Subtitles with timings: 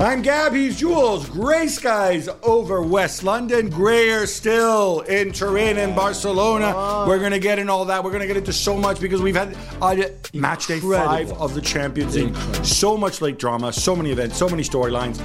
[0.00, 1.28] I'm Gab, he's Juls.
[1.28, 7.04] Grey skies over West London, grayer still in Turin and Barcelona.
[7.06, 8.02] We're going to get in all that.
[8.02, 9.96] We're going to get into so much because we've had uh,
[10.34, 12.34] match day five of the Champions League.
[12.64, 15.20] So much late drama, so many events, so many storylines.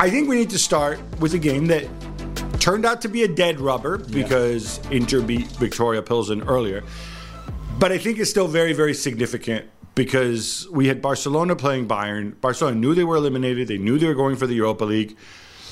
[0.00, 1.88] I think we need to start with a game that
[2.60, 6.82] turned out to be a dead rubber because Inter beat Viktoria Pilsen earlier.
[7.78, 12.40] But I think it's still very, very significant because we had Barcelona playing Bayern.
[12.40, 13.68] Barcelona knew they were eliminated.
[13.68, 15.16] They knew they were going for the Europa League.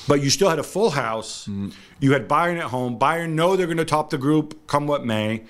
[0.07, 1.47] But you still had a full house.
[1.47, 1.69] Mm-hmm.
[1.99, 2.97] You had Bayern at home.
[2.97, 5.43] Bayern know they're going to top the group come what may.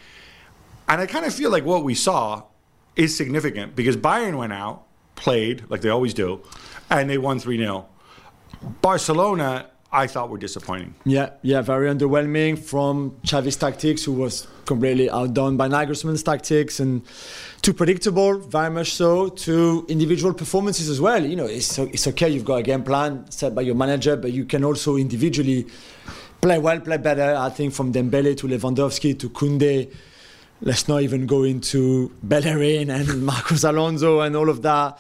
[0.88, 2.44] And I kind of feel like what we saw
[2.96, 4.86] is significant because Bayern went out,
[5.16, 6.42] played like they always do,
[6.90, 7.88] and they won 3 0.
[8.82, 10.96] Barcelona, I thought were disappointing.
[11.06, 17.04] Yeah, yeah, very underwhelming from Xavi's tactics, who was completely outdone by Nagelsmann's tactics, and
[17.62, 21.26] too predictable, very much so, to individual performances as well.
[21.26, 24.34] You know, it's, it's okay, you've got a game plan set by your manager, but
[24.34, 25.68] you can also individually
[26.42, 27.36] play well, play better.
[27.38, 29.94] I think from Dembele to Lewandowski to Kunde,
[30.62, 35.00] let's not even go into Bellerin and Marcos Alonso and all of that.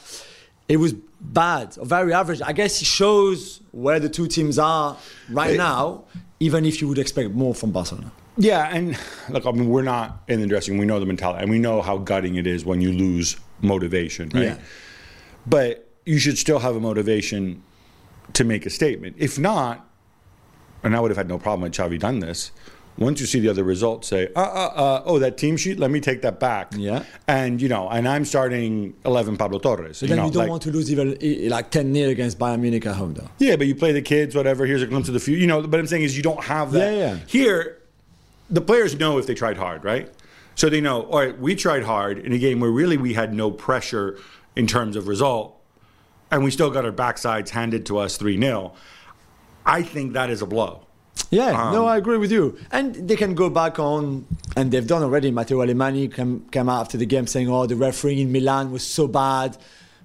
[0.70, 2.42] It was bad, or very average.
[2.42, 4.98] I guess it shows where the two teams are
[5.30, 6.04] right It- now,
[6.40, 8.12] even if you would expect more from Barcelona.
[8.38, 8.96] Yeah, and
[9.30, 10.80] look, I mean, we're not in the dressing room.
[10.82, 14.30] We know the mentality, and we know how gutting it is when you lose motivation,
[14.34, 14.44] right?
[14.44, 14.58] Yeah.
[15.48, 17.64] But you should still have a motivation
[18.34, 19.16] to make a statement.
[19.18, 19.90] If not,
[20.84, 22.52] and I would have had no problem had Xavi done this.
[22.98, 25.92] Once you see the other results, say, uh, uh, uh, oh, that team sheet, let
[25.92, 26.72] me take that back.
[26.76, 27.04] Yeah.
[27.28, 30.00] And, you know, and I'm starting 11 Pablo Torres.
[30.00, 32.60] Then know, you don't like- want to lose even eh, like 10 0 against Bayern
[32.60, 33.30] Munich at home, though.
[33.38, 34.66] Yeah, but you play the kids, whatever.
[34.66, 35.40] Here's a glimpse of the future.
[35.40, 36.94] You know, but I'm saying is you don't have that.
[36.94, 37.20] Yeah, yeah.
[37.28, 37.78] Here,
[38.50, 40.12] the players know if they tried hard, right?
[40.56, 43.32] So they know, all right, we tried hard in a game where really we had
[43.32, 44.18] no pressure
[44.56, 45.56] in terms of result,
[46.32, 48.74] and we still got our backsides handed to us 3 0.
[49.68, 50.87] I think that is a blow.
[51.30, 52.58] Yeah, Um, no, I agree with you.
[52.72, 55.32] And they can go back on, and they've done already.
[55.32, 58.84] Mateu Alemany came, came out after the game saying, oh, the refereeing in Milan was
[58.84, 59.58] so bad.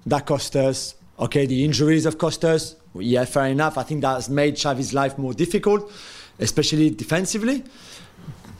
[0.05, 0.95] That cost us.
[1.19, 2.75] Okay, the injuries have cost us.
[2.95, 3.77] Yeah, fair enough.
[3.77, 5.91] I think that's made Xavi's life more difficult,
[6.39, 7.63] especially defensively.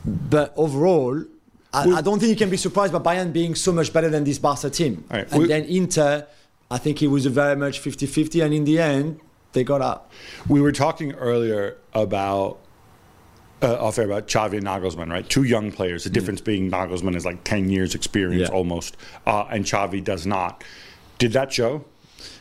[0.05, 1.23] But overall,
[1.73, 4.23] I, I don't think you can be surprised by Bayern being so much better than
[4.23, 5.03] this Barca team.
[5.09, 6.27] Right, And then Inter,
[6.69, 9.19] I think it was a very much 50 50, and in the end,
[9.53, 10.11] they got up.
[10.47, 12.59] We were talking earlier about
[13.61, 15.27] uh, off air about Xavi and Nagelsmann, right?
[15.29, 16.03] Two young players.
[16.03, 18.55] The difference being Nagelsmann is like ten years experience Yeah.
[18.55, 20.63] almost, uh, and Xavi does not.
[21.17, 21.85] Did that show?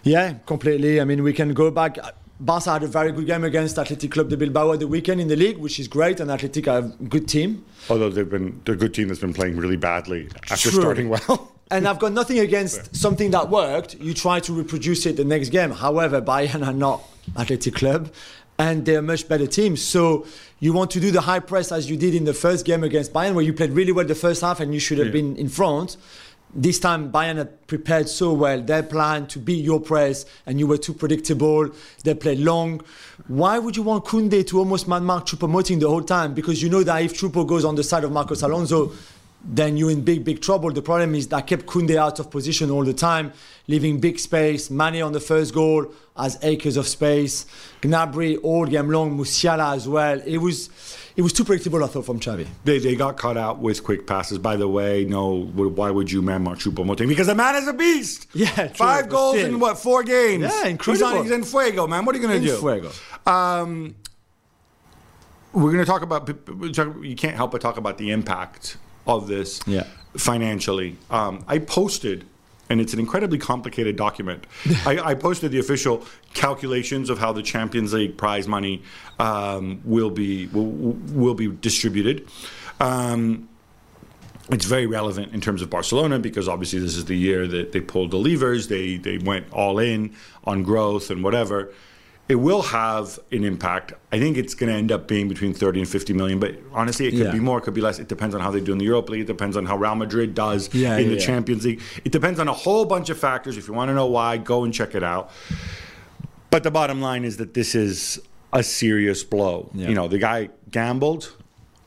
[0.03, 1.01] Yeah, completely.
[1.01, 1.97] I mean, we can go back.
[2.41, 5.29] Barca had a very good game against Athletic Club de Bilbao at the weekend in
[5.29, 7.65] the league, which is great, and Athletic are a good team.
[7.89, 10.81] Although they've been they're a good team that's been playing really badly after True.
[10.81, 11.52] starting well.
[11.73, 13.95] And I've got nothing against something that worked.
[13.95, 15.71] You try to reproduce it the next game.
[15.71, 17.03] However, Bayern are not
[17.37, 18.13] Athletic Club,
[18.59, 19.79] and they're a much better team.
[19.79, 20.27] So
[20.61, 23.15] you want to do the high press as you did in the first game against
[23.15, 25.13] Bayern, where you played really well the first half and you should have Yeah.
[25.15, 25.97] been in front.
[26.55, 28.61] This time, Bayern had prepared so well.
[28.61, 31.71] Their plan to beat your press, and you were too predictable.
[32.05, 32.83] They played long.
[33.27, 36.35] Why would you want Kunde to almost man mark Choupo-Moting the whole time?
[36.35, 38.93] Because you know that if Choupo goes on the side of Marcos Alonso,
[39.45, 40.71] then you're in big, big trouble.
[40.71, 43.33] The problem is that kept Kunde out of position all the time,
[43.67, 44.71] leaving big space.
[44.71, 47.47] Mane on the first goal has acres of space.
[47.81, 49.19] Gnabry all game long.
[49.19, 50.21] Musiala as well.
[50.25, 50.71] It was,
[51.17, 51.83] it was too predictable.
[51.83, 52.47] I thought from Xavi.
[52.65, 54.39] they they got caught out with quick passes.
[54.39, 57.09] By the way, no, why would you man mark Choupo-Moting?
[57.09, 58.29] Because the man is a beast.
[58.35, 59.49] Yeah, true, five goals still.
[59.55, 60.43] in what four games?
[60.45, 61.07] Yeah, He's, incredible.
[61.19, 62.05] on, he's in fuego, man.
[62.05, 62.61] What are you going to In do?
[62.61, 62.91] fuego.
[63.27, 63.97] Um,
[65.53, 66.29] we're going to talk about.
[66.29, 68.77] You can't help but talk about the impact
[69.07, 69.85] of this Yeah.
[70.17, 70.97] financially.
[71.11, 72.25] Um, I posted,
[72.69, 74.45] and it's an incredibly complicated document.
[74.87, 76.05] I, I posted the official
[76.35, 78.83] calculations of how the Champions League prize money
[79.19, 82.29] um, will be will, will be distributed.
[82.81, 83.49] Um,
[84.51, 87.81] it's very relevant in terms of Barcelona because obviously this is the year that they
[87.81, 88.69] pulled the levers.
[88.69, 90.15] They they went all in
[90.45, 91.73] on growth and whatever.
[92.29, 93.93] It will have an impact.
[94.13, 97.07] I think it's going to end up being between 30 and 50 million, but honestly,
[97.07, 97.33] it could Yeah.
[97.33, 97.99] be more, it could be less.
[97.99, 99.23] It depends on how they do in the Europa League.
[99.23, 101.21] It depends on how Real Madrid does Yeah, in yeah, the.
[101.21, 101.81] Champions League.
[102.05, 103.59] It depends on a whole bunch of factors.
[103.59, 105.31] If you want to know why, go and check it out.
[106.51, 108.21] But the bottom line is that this is
[108.53, 109.71] a serious blow.
[109.75, 111.35] You know, the guy gambled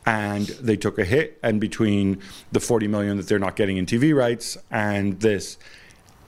[0.05, 2.19] and they took a hit and between
[2.51, 5.57] the 40 million that they're not getting in TV rights and this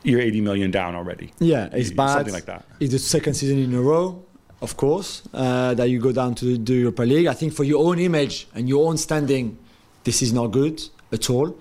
[0.07, 1.31] you're 80 million down already.
[1.39, 2.13] Yeah, it's bad.
[2.13, 2.65] Something like that.
[2.79, 4.23] It's the second season in a row,
[4.61, 7.27] of course, uh, that you go down to the Europa League.
[7.27, 9.57] I think for your own image and your own standing,
[10.03, 10.81] this is not good.
[11.09, 11.57] at all.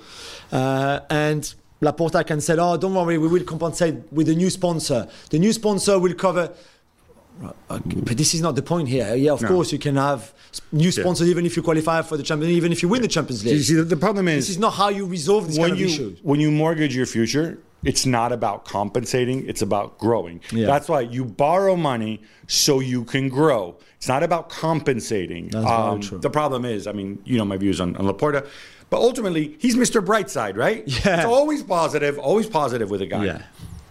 [0.51, 5.07] Uh, and Laporta can say, "Oh, don't worry, we will compensate with a new sponsor.
[5.31, 6.51] The new sponsor will cover."
[7.69, 9.15] But this is not the point here.
[9.15, 9.49] Yeah, of No.
[9.49, 10.33] course you can have
[10.73, 13.45] new sponsors even if you qualify for the Champions, even if you win the Champions
[13.45, 13.63] You League.
[13.63, 15.93] see, the, problem is This is not how you resolve this when kind you of
[15.93, 16.19] issues.
[16.23, 20.41] when you mortgage your future, it's not about compensating; it's about growing.
[20.51, 20.67] Yeah.
[20.67, 23.77] That's why you borrow money so you can grow.
[23.97, 25.55] It's not about compensating.
[25.55, 26.19] Um, That's very true.
[26.19, 28.47] The problem is, I mean, you know my views on, on Laporta,
[28.91, 30.05] but ultimately he's Mr.
[30.05, 30.85] Brightside, right?
[30.87, 31.17] Yeah.
[31.17, 33.25] It's always positive, always positive with a guy.
[33.25, 33.43] Yeah.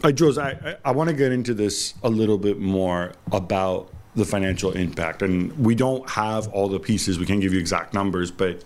[0.03, 3.91] Uh, Juls, I, I, I want to get into this a little bit more about
[4.15, 5.21] the financial impact.
[5.21, 7.19] And we don't have all the pieces.
[7.19, 8.63] We can't give you exact numbers, but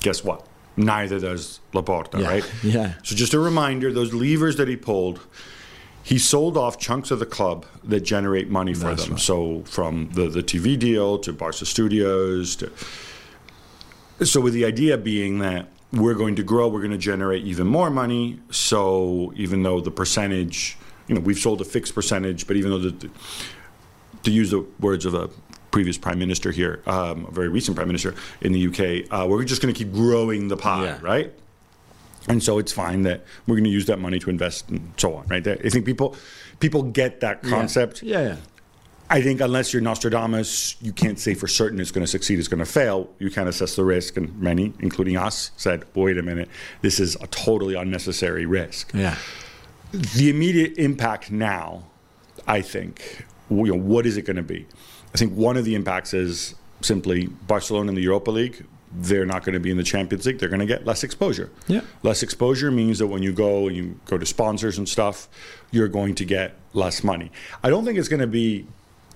[0.00, 0.46] guess what?
[0.84, 2.26] Neither does Laporta, Yeah.
[2.28, 2.52] right?
[2.62, 2.94] Yeah.
[3.02, 5.20] So just a reminder, those levers that he pulled,
[6.02, 9.12] he sold off chunks of the club that generate money for That's them.
[9.14, 9.20] right.
[9.20, 12.70] So from the, the TV deal to Barca Studios to
[14.22, 17.66] so with the idea being that we're going to grow, we're going to generate even
[17.66, 18.38] more money.
[18.50, 20.76] So even though the percentage,
[21.08, 23.10] you know, we've sold a fixed percentage, but even though the,
[24.22, 25.30] to use the words of a
[25.70, 29.44] previous prime minister here, um, a very recent prime minister in the UK, uh, we're
[29.44, 30.98] just going to keep growing the pie, Yeah.
[31.00, 31.32] right?
[32.28, 35.14] And so it's fine that we're going to use that money to invest and so
[35.14, 35.46] on, right?
[35.46, 36.14] I think people
[36.60, 38.02] people get that concept.
[38.02, 38.36] Yeah, yeah.
[39.08, 42.46] I think unless you're Nostradamus, you can't say for certain it's going to succeed, it's
[42.46, 43.10] going to fail.
[43.18, 46.48] You can't assess the risk, and many, including us, said, "Wait a minute,
[46.82, 49.16] this is a totally unnecessary risk." Yeah.
[49.92, 51.84] The immediate impact now,
[52.46, 54.66] I think, you know, what is it going to be?
[55.14, 58.64] I think one of the impacts is simply Barcelona in the Europa League.
[58.92, 60.38] They're not going to be in the Champions League.
[60.38, 61.50] They're going to get less exposure.
[61.68, 61.82] Yeah.
[62.02, 65.28] Less exposure means that when you go and you go to sponsors and stuff,
[65.70, 67.30] you're going to get less money.
[67.62, 68.66] I don't think it's going to be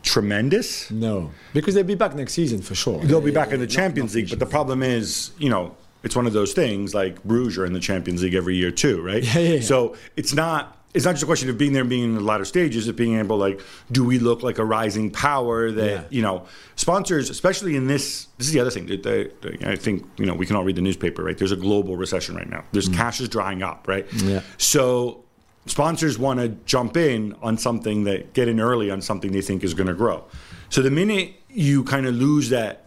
[0.04, 0.90] tremendous.
[0.90, 3.00] No, because they'll be back next season for sure.
[3.00, 6.26] They'll be back in the Champions League, but the problem is, you know, it's one
[6.26, 9.24] of those things like Bruges are in the Champions League every year too, right?
[9.34, 9.60] Yeah, yeah, yeah.
[9.62, 12.20] So it's not it's not just a question of being there and being in the
[12.20, 13.60] latter stages, of being able like,
[13.90, 16.02] do we look like a rising power that Yeah.
[16.08, 16.46] you know
[16.76, 18.28] sponsors, especially in this.
[18.38, 18.86] This is the other thing.
[18.86, 18.96] they-
[19.42, 21.36] they- I think you know we can all read the newspaper, right?
[21.36, 22.64] There's a global recession right now.
[22.72, 24.08] There's cash is drying up, right?
[24.10, 24.30] Mm.
[24.30, 24.40] Yeah.
[24.56, 25.24] So
[25.66, 29.64] sponsors want to jump in on something that get in early on something they think
[29.64, 30.24] is going to grow.
[30.68, 32.86] So the minute you kind of lose that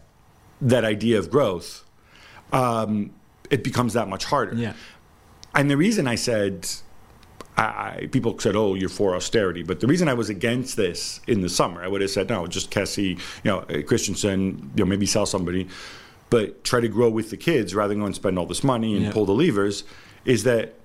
[0.62, 1.84] that idea of growth,
[2.54, 3.12] um,
[3.50, 4.56] it becomes that much harder.
[4.56, 4.74] Yeah.
[5.54, 6.68] And the reason I said,
[7.58, 11.42] I, people said, "Oh, you're for austerity," but the reason I was against this in
[11.42, 14.86] the summer, I would have said, "No, just Kessie, you know, uh, Christensen, you know,
[14.86, 15.68] maybe sell somebody,
[16.30, 18.96] but try to grow with the kids rather than go and spend all this money
[18.96, 19.12] and Yeah.
[19.12, 19.84] pull the levers."
[20.26, 20.76] Is that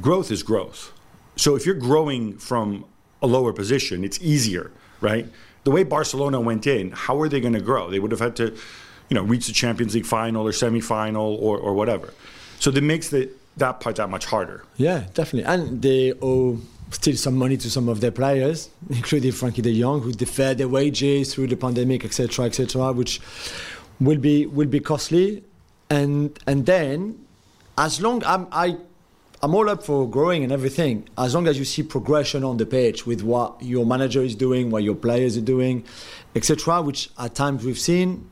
[0.00, 0.92] growth is growth.
[1.36, 2.84] So if you're growing from
[3.20, 4.70] a lower position, it's easier,
[5.00, 5.26] right?
[5.64, 7.90] The way Barcelona went in, how are they going to grow?
[7.90, 8.52] They would have had to,
[9.08, 12.12] you know, reach the Champions League final or semifinal or, or whatever.
[12.60, 14.64] So that makes the, that part that much harder.
[14.76, 15.44] Yeah, definitely.
[15.44, 16.58] And they owe
[16.90, 20.68] still some money to some of their players, including Frenkie de Jong, who deferred their
[20.68, 23.20] wages through the pandemic, etc., etc., which
[24.00, 25.44] will be will be costly.
[25.90, 27.26] And and then,
[27.78, 28.76] as long I'm I.
[29.42, 32.64] I'm all up for growing and everything, as long as you see progression on the
[32.64, 35.84] pitch with what your manager is doing, what your players are doing,
[36.34, 36.80] etc.
[36.80, 38.30] Which at times we've seen,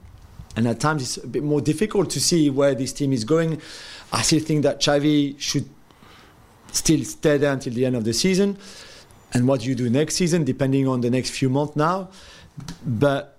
[0.57, 3.61] and at times it's a bit more difficult to see where this team is going.
[4.13, 5.69] I still think that Xavi should
[6.71, 8.59] still stay there until the end of the season.
[9.35, 12.11] And what you do next season, depending on the next few months now.
[12.85, 13.39] But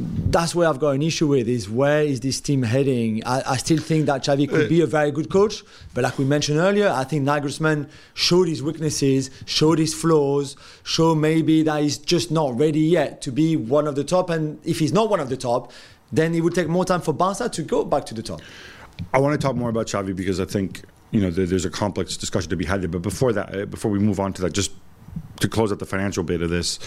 [0.00, 3.22] that's where I've got an issue with is where is this team heading?
[3.26, 6.24] I, I still think that Xavi could be a very good coach, but like we
[6.24, 11.98] mentioned earlier, I think Nagelsmann showed his weaknesses, showed his flaws, showed maybe that he's
[11.98, 14.30] just not ready yet to be one of the top.
[14.30, 15.72] And if he's not one of the top,
[16.12, 18.40] then it would take more time for Barca to go back to the top.
[19.12, 22.16] I want to talk more about Xavi because I think you know there's a complex
[22.16, 22.88] discussion to be had there.
[22.88, 24.72] But before that, uh, before we move on to that, just
[25.40, 26.78] to close out the financial bit of this,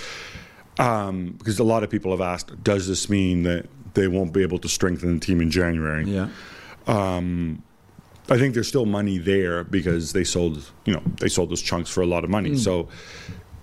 [0.80, 4.42] um, because a lot of people have asked, does this mean that they won't be
[4.42, 6.06] able to strengthen the team in January?
[6.06, 6.30] Yeah.
[8.30, 11.90] I think there's still money there because they sold, you know, they sold those chunks
[11.90, 12.52] for a lot of money.
[12.58, 12.88] So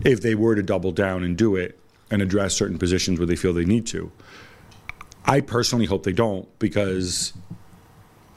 [0.05, 1.79] if they were to double down and do it
[2.11, 4.13] and address certain positions where they feel they need to,
[5.25, 7.33] I personally hope they don't because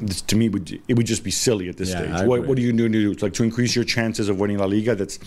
[0.01, 2.27] this, to me would it would just be silly at this Yeah, stage.
[2.27, 3.11] What, what are you doing to do?
[3.11, 4.95] It's like to increase your chances of winning La Liga.
[4.95, 5.19] That's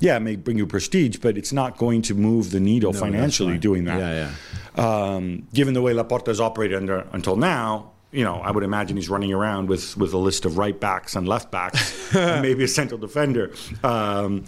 [0.00, 2.98] yeah, it may bring you prestige, but it's not going to move the needle No,
[2.98, 4.30] financially doing that Yeah,
[4.76, 8.96] um, given the way Laporta has operated under, until now, you know, I would imagine
[8.96, 12.64] he's running around with, with a list of right backs and left backs, and maybe
[12.64, 13.52] a central defender.
[13.82, 14.44] Um,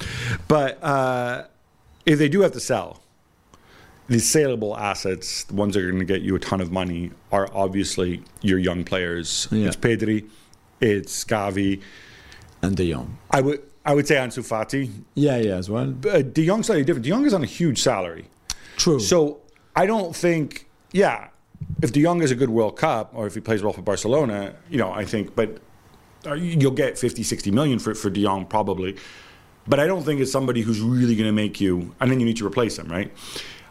[0.49, 1.45] but uh,
[2.05, 3.01] if they do have to sell,
[4.09, 7.11] these saleable assets, the ones that are going to get you a ton of money,
[7.33, 9.49] are obviously your young players.
[9.51, 9.69] Yeah.
[9.69, 10.29] It's Pedri,
[10.81, 11.81] it's Gavi.
[12.63, 13.19] And De Jong.
[13.31, 14.91] I would I would say Ansu Fati.
[15.15, 15.95] Yeah, yeah, as well.
[16.07, 17.05] Uh, De Jong's slightly different.
[17.05, 18.27] De Jong is on a huge salary.
[18.77, 18.99] True.
[18.99, 19.41] So
[19.77, 21.29] I don't think, yeah,
[21.83, 24.55] if De Jong is a good World Cup or if he plays well for Barcelona,
[24.71, 25.59] you know, I think, but
[26.27, 28.97] uh, you'll get 50, 60 million for, for De Jong probably.
[29.67, 32.27] But I don't think it's somebody who's really going to make you, and then you
[32.27, 33.11] need to replace him, right?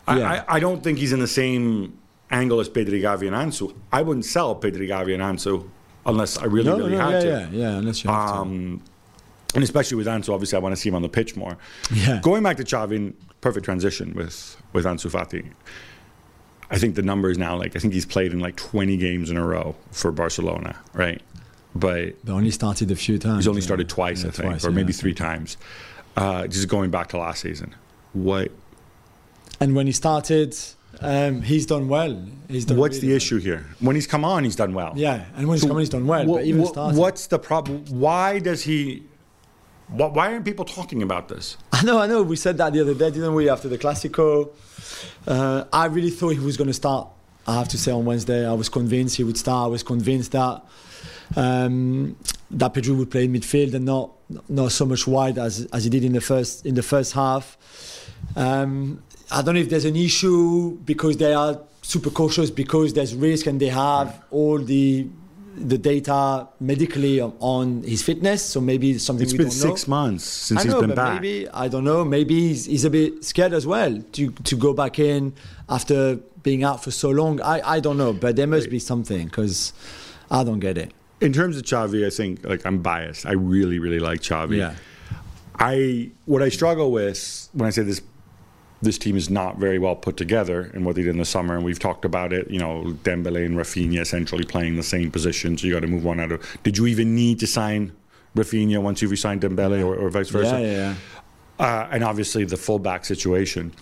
[0.08, 0.46] I, Yeah.
[0.48, 1.98] I, I don't think he's in the same
[2.32, 3.76] angle as Pedri Gavi and Ansu.
[3.92, 5.70] I wouldn't sell Pedri Gavi and Ansu
[6.06, 7.28] unless I really, no, really no, had yeah, to.
[7.28, 8.36] yeah, yeah, unless you have to.
[8.36, 8.82] Um,
[9.56, 11.58] and especially with Ansu, obviously, I want to see him on the pitch more.
[11.94, 12.20] Yeah.
[12.24, 15.52] Going back to Xavi, perfect transition with with Ansu Fati.
[16.72, 19.30] I think the number is now like I think he's played in like 20 games
[19.30, 21.22] in a row for Barcelona, right?
[21.76, 23.38] But They only started a few times.
[23.38, 23.66] he's only yeah.
[23.66, 25.58] started twice, Yeah, I think, twice, or maybe three times.
[26.16, 27.76] Uh, just going back to last season,
[28.14, 28.52] what
[29.60, 30.56] And when he started,
[31.00, 32.22] um, he's done well.
[32.50, 33.18] He's done what's really the well.
[33.18, 33.66] issue here?
[33.80, 34.94] When he's come on, he's done well.
[34.96, 36.40] Yeah, and when he's coming, he's done well.
[36.40, 37.86] Even wha- starting, what's the problem?
[37.86, 39.04] Why does he?
[39.90, 41.58] wh- Why aren't people talking about this?
[41.72, 42.22] I know, I know.
[42.24, 43.50] We said that the other day, didn't we?
[43.50, 44.50] After the Classico,
[45.28, 47.08] uh, I really thought he was going to start.
[47.48, 49.66] I have to say, on Wednesday, I was convinced he would start.
[49.66, 50.64] I was convinced that
[51.36, 52.16] um,
[52.52, 54.12] that Pedri would play in midfield and not
[54.50, 57.58] not so much wide as as he did in the first in the first half.
[58.36, 63.16] Um, I don't know if there's an issue because they are super cautious because there's
[63.16, 65.08] risk and they have all the
[65.56, 68.42] the data medically on, his fitness.
[68.44, 69.70] So maybe something It's we been don't know.
[69.76, 71.22] six months since I he's know, been back.
[71.22, 72.04] maybe I don't know.
[72.04, 75.34] Maybe he's, he's a bit scared as well to to go back in
[75.70, 77.40] after being out for so long.
[77.42, 79.74] I, I don't know, but there must be something because
[80.32, 80.92] I don't get it.
[81.22, 83.26] In terms of Xavi, I think like I'm biased.
[83.28, 84.58] I really, really like Xavi.
[84.58, 84.74] Yeah.
[85.60, 88.02] I what I struggle with when I say this
[88.84, 91.56] this team is not very well put together and what they did in the summer,
[91.56, 92.50] and we've talked about it.
[92.50, 96.04] You know, Dembele and Rafinha essentially playing the same position, so you got to move
[96.04, 96.46] one out of.
[96.64, 97.92] Did you even need to sign
[98.36, 100.60] Rafinha once you've signed Dembele, or, or vice versa?
[100.60, 100.96] Yeah, yeah, yeah.
[101.60, 103.74] Uh, and obviously the fullback situation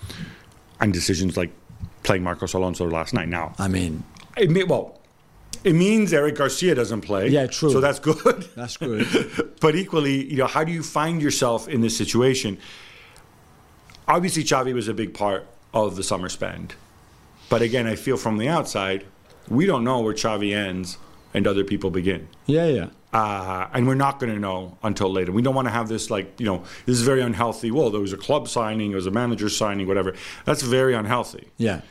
[0.79, 1.51] and decisions like
[2.03, 3.29] playing Marcos Alonso last night.
[3.29, 4.03] Now, I mean,
[4.37, 4.99] it may, well,
[5.63, 7.29] it means Eric Garcia doesn't play.
[7.29, 7.71] Yeah, true.
[7.71, 8.47] So that's good.
[8.55, 9.07] that's good.
[9.61, 12.57] but equally, you know, how do you find yourself in this situation?
[14.11, 16.75] Obviously, Xavi was a big part of the summer spend.
[17.49, 19.05] But again, I feel from the outside,
[19.47, 20.97] we don't know where Xavi ends
[21.33, 22.27] and other people begin.
[22.45, 22.87] yeah, yeah.
[23.13, 25.33] Uh, and we're not going to know until later.
[25.33, 27.69] We don't want to have this like you know this is very unhealthy.
[27.69, 30.13] Well, there was a club signing, there was a manager signing, whatever.
[30.45, 31.49] That's very unhealthy.
[31.57, 31.81] Yeah.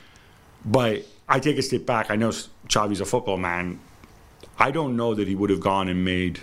[0.65, 2.11] But I take a step back.
[2.11, 2.31] I know
[2.69, 3.81] Xavi's a football man.
[4.59, 6.41] I don't know that he would have gone and made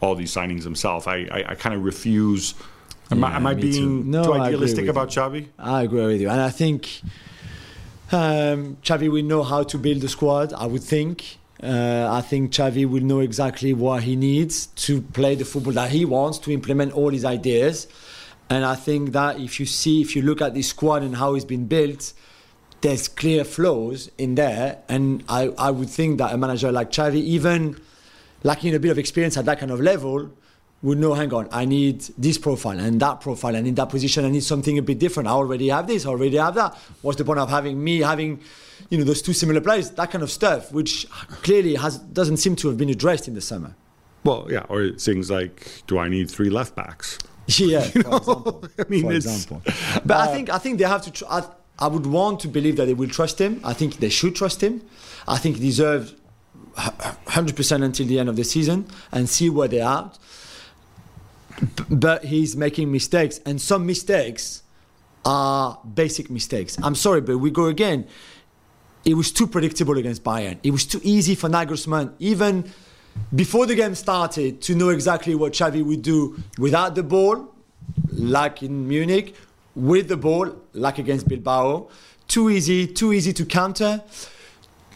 [0.00, 1.06] all these signings himself.
[1.06, 2.54] I, I, I kind of refuse.
[3.10, 5.48] Am, I, am I being No, too idealistic about Xavi?
[5.58, 7.00] I agree with you, and I think
[8.12, 10.52] um, Xavi will know how to build the squad.
[10.52, 11.38] I would think.
[11.62, 15.90] Uh, I think Xavi will know exactly what he needs to play the football that
[15.90, 17.88] he wants to implement all his ideas.
[18.48, 21.34] And I think that if you see, if you look at this squad and how
[21.34, 22.12] it's been built,
[22.80, 24.78] there's clear flaws in there.
[24.88, 27.78] And I, I would think that a manager like Xavi, even
[28.44, 30.30] lacking a bit of experience at that kind of level,
[30.82, 34.24] would know, hang on, I need this profile and that profile, and in that position,
[34.24, 35.28] I need something a bit different.
[35.28, 36.74] I already have this, I already have that.
[37.02, 38.40] What's the point of having me having,
[38.88, 39.90] you know, those two similar players?
[39.90, 41.06] That kind of stuff, which
[41.42, 43.74] clearly has doesn't seem to have been addressed in the summer.
[44.24, 44.66] Well, yeah.
[44.68, 47.18] Or things like, do I need three left backs?
[47.56, 48.64] Yeah, for example.
[48.78, 49.62] I mean, for example.
[50.04, 51.10] But I uh, think I think they have to.
[51.10, 53.62] Tr- I, I would want to believe that they will trust him.
[53.64, 54.82] I think they should trust him.
[55.26, 56.14] I think he deserves
[56.76, 60.18] hundred percent until the end of the season and see where they're at.
[61.90, 64.62] But he's making mistakes, and some mistakes
[65.24, 66.76] are basic mistakes.
[66.82, 68.06] I'm sorry, but we go again.
[69.04, 70.58] It was too predictable against Bayern.
[70.62, 72.70] It was too easy for Nagelsmann, even
[73.34, 77.54] before the game started, to know exactly what Xavi would do without the ball,
[78.12, 79.34] like in Munich,
[79.74, 81.88] with the ball, like against Bilbao.
[82.26, 84.02] Too easy, too easy to counter,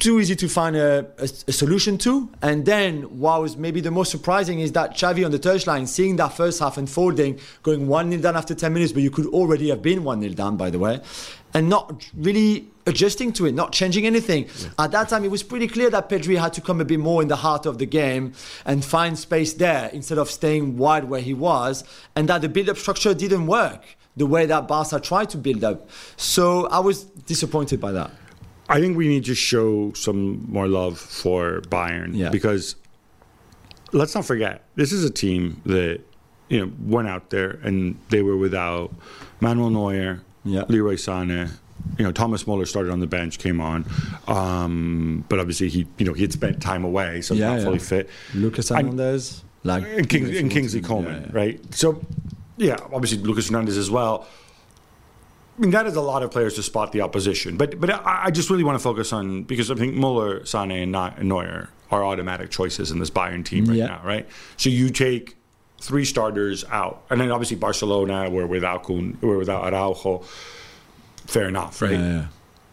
[0.03, 2.29] too easy to find a, a, a solution to.
[2.43, 6.17] And then what was maybe the most surprising is that Xavi on the touchline, seeing
[6.17, 9.69] that first half unfolding, going 1 0 down after 10 minutes, but you could already
[9.69, 11.01] have been 1 0 down, by the way,
[11.55, 14.49] and not really adjusting to it, not changing anything.
[14.77, 17.23] At that time, it was pretty clear that Pedri had to come a bit more
[17.23, 18.33] in the heart of the game
[18.67, 21.85] and find space there instead of staying wide where he was,
[22.17, 23.85] and that the build up structure didn't work
[24.17, 25.89] the way that Barca tried to build up.
[26.17, 28.11] So I was disappointed by that.
[28.73, 32.31] I think we need to show some more love for Bayern Yeah.
[32.31, 32.75] because
[33.93, 36.01] let's not forget this is a team that
[36.49, 38.91] you know went out there and they were without
[39.41, 40.65] Manuel Neuer, Yeah.
[40.69, 41.51] Leroy Sané,
[41.99, 43.85] you know, Thomas Muller started on the bench, came on,
[44.27, 47.65] um, but obviously he, you know, he had spent time away, so Yeah, not yeah.
[47.65, 48.09] fully fit.
[48.35, 51.61] Lucas And- Hernandez, like and, King, and Kingsley Coman, right?
[51.75, 52.01] So,
[52.57, 54.27] yeah, obviously Lucas Hernandez as well.
[55.59, 57.57] I mean, that is a lot of players to spot the opposition.
[57.57, 60.71] But but I, I just really want to focus on because I think Muller, Sane,
[60.95, 63.87] and Neuer are automatic choices in this Bayern team right Yeah.
[63.87, 64.27] now, right?
[64.57, 65.37] So you take
[65.79, 70.25] three starters out, and then obviously Barcelona, we're without Kun, we're without Araujo.
[71.27, 71.93] Fair enough, right?
[71.93, 72.27] Yeah, yeah.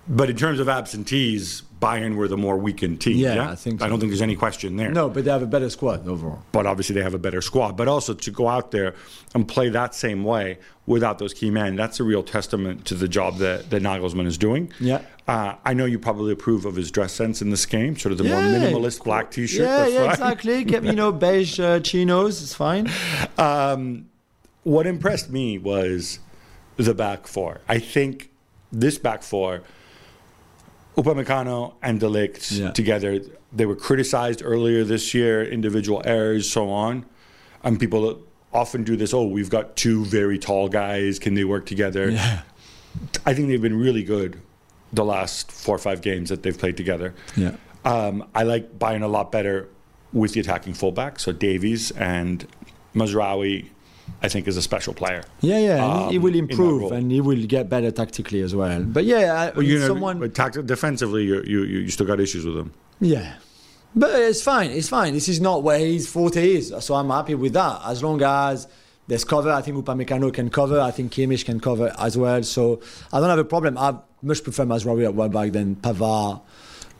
[0.07, 3.17] But in terms of absentees, Bayern were the more weakened team.
[3.17, 5.47] Yeah, I think I don't think there's any question there No, but they have a
[5.47, 6.43] better squad overall.
[6.51, 7.77] but obviously they have a better squad.
[7.77, 8.95] But also to go out there
[9.33, 13.07] and play that same way without those key men, that's a real testament to the
[13.07, 14.73] job that, that Nagelsmann is doing.
[14.79, 15.01] Yeah.
[15.27, 18.17] Uh, I know you probably approve of his dress sense in this game, sort of
[18.17, 19.61] the more minimalist black T-shirt.
[19.61, 20.09] Yeah, yeah, fine.
[20.11, 20.63] exactly.
[20.65, 22.41] Get you know beige uh, chinos.
[22.41, 22.89] It's fine.
[24.63, 26.19] What impressed me was
[26.75, 27.61] the back four.
[27.67, 28.29] I think
[28.71, 29.61] this back four,
[31.03, 32.71] Upamecano and De Ligt Yeah.
[32.71, 33.21] together,
[33.53, 37.05] they were criticized earlier this year, individual errors, so on.
[37.63, 38.21] And people
[38.53, 42.09] often do this, oh, we've got two very tall guys, can they work together?
[42.09, 42.41] Yeah,
[43.25, 44.41] I think they've been really good
[44.91, 47.13] the last four or five games that they've played together.
[47.37, 47.51] yeah,
[47.85, 49.69] Um, I like Bayern a lot better
[50.11, 51.19] with the attacking fullback.
[51.19, 52.45] So Davies and
[52.95, 53.67] Mazraoui,
[54.21, 55.23] I think, is a special player.
[55.41, 55.83] yeah, yeah.
[56.03, 58.83] and he Um, will improve and he will get better tactically as well.
[58.83, 60.19] But yeah, I, Well, you know, someone.
[60.19, 62.71] but tact- defensively, you, you you you still got issues with him.
[62.99, 63.33] Yeah.
[63.95, 64.69] But it's fine.
[64.71, 65.13] It's fine.
[65.13, 66.73] This is not where his forte is.
[66.81, 67.81] So I'm happy with that.
[67.85, 68.67] As long as
[69.07, 70.79] there's cover, I think Upamecano can cover.
[70.79, 72.43] I think Kimmich can cover as well.
[72.43, 73.77] So I don't have a problem.
[73.77, 76.41] I much prefer Mazraoui at right back than Pavard,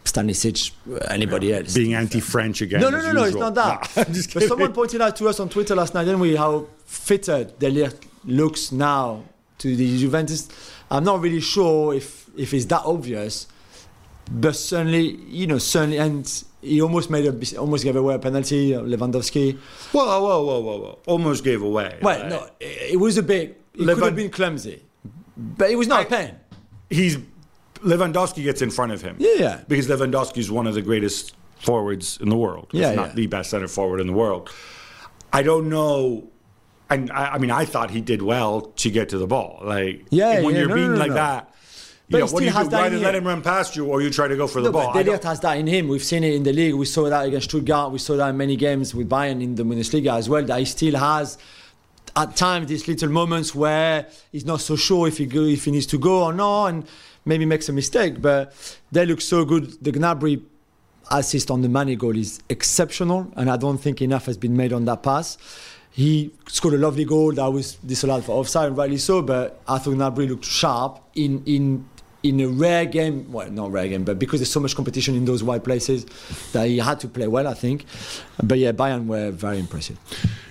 [0.05, 0.71] Stanisic,
[1.09, 1.73] anybody else.
[1.73, 2.81] Being anti-French again.
[2.81, 3.91] No, no, as no, no, it's not that.
[3.95, 4.03] Nah,
[4.33, 7.69] but someone pointed out to us on Twitter last night, didn't we, how fitted De
[7.69, 9.23] Ligt looks now
[9.59, 10.47] to the Juventus.
[10.89, 13.47] I'm not really sure if if it's that obvious,
[14.31, 18.75] but certainly, you know, certainly, and he almost made a almost gave away a penalty,
[18.75, 19.57] uh, Lewandowski.
[19.91, 20.99] Whoa, whoa, whoa, whoa, whoa!
[21.05, 21.99] Almost gave away.
[22.01, 22.29] Well, right?
[22.29, 23.61] no, it, it was a bit.
[23.75, 24.83] It could have been clumsy,
[25.37, 26.39] but it was not a I- pen.
[26.89, 27.17] he's
[27.83, 29.15] Lewandowski gets in front of him.
[29.19, 29.61] Yeah, yeah.
[29.67, 32.67] Because Lewandowski is one of the greatest forwards in the world.
[32.71, 33.13] Yeah, not yeah.
[33.15, 34.49] the best center forward in the world.
[35.31, 36.29] I don't know.
[36.89, 39.59] And I, I mean, I thought he did well to get to the ball.
[39.63, 41.53] Like, Yeah, when yeah, you're no, beaten no, no, like that,
[42.09, 42.69] But you know, what do you do?
[42.69, 43.27] Try let him.
[43.27, 44.91] run past you, or you try to go for the ball.
[44.93, 45.87] but has that in him.
[45.87, 46.73] We've seen it in the league.
[46.73, 47.91] We saw that against Stuttgart.
[47.91, 50.43] We saw that in many games with Bayern in the Bundesliga as well.
[50.43, 51.37] That he still has
[52.15, 55.71] at times these little moments where he's not so sure if he go, if he
[55.71, 56.85] needs to go or not, and
[57.29, 58.21] maybe makes a mistake.
[58.21, 58.53] But
[58.91, 59.81] they look so good.
[59.81, 60.41] The Gnabry
[61.09, 64.73] assist on the Mane goal is exceptional, and I don't think enough has been made
[64.73, 65.37] on that pass.
[65.91, 69.21] He scored a lovely goal that was disallowed for offside, and rightly so.
[69.21, 71.85] But I thought Gnabry looked sharp in in
[72.23, 73.31] in a rare game.
[73.31, 76.05] Well, not rare game, but because there's so much competition in those wide places,
[76.51, 77.85] that he had to play well, I think.
[78.43, 79.97] But yeah, Bayern were very impressive.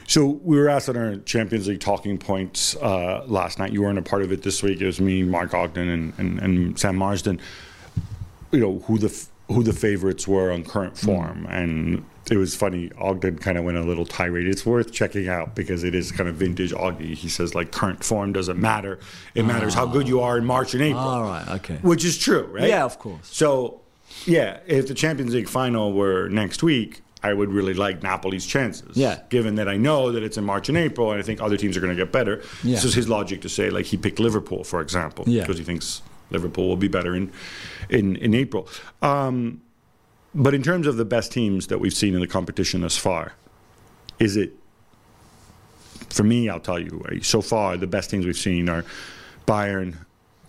[0.07, 3.72] So we were asked on our Champions League talking points uh, last night.
[3.72, 4.81] You weren't a part of it this week.
[4.81, 7.38] It was me, Mark Ogden, and, and, and Sam Marsden.
[8.50, 11.04] You know who the f- who the favorites were on current mm.
[11.04, 12.90] form, and it was funny.
[12.98, 14.46] Ogden kind of went a little tirade.
[14.46, 17.14] It's worth checking out because it is kind of vintage Augie.
[17.14, 18.98] He says like current form doesn't matter.
[19.34, 20.08] It matters how good ah.
[20.08, 21.00] you are in March and April.
[21.00, 21.78] All right, okay.
[21.82, 22.68] Which is true, right?
[22.68, 23.20] Yeah, of course.
[23.22, 23.80] So,
[24.26, 28.96] yeah, if the Champions League final were next week, I would really like Napoli's chances.
[28.96, 29.20] Yeah.
[29.28, 31.76] Given that I know that it's in March and April, and I think other teams
[31.76, 32.42] are going to get better.
[32.62, 32.76] Yeah.
[32.76, 35.42] This is his logic to say, like, he picked Liverpool, for example, Yeah.
[35.42, 37.30] because he thinks Liverpool will be better in
[37.88, 38.68] in, in April.
[39.02, 39.62] Um,
[40.34, 43.32] but in terms of the best teams that we've seen in the competition thus far,
[44.18, 44.52] is it
[46.10, 46.48] for me?
[46.48, 47.02] I'll tell you.
[47.22, 48.84] So far, the best teams we've seen are
[49.46, 49.96] Bayern,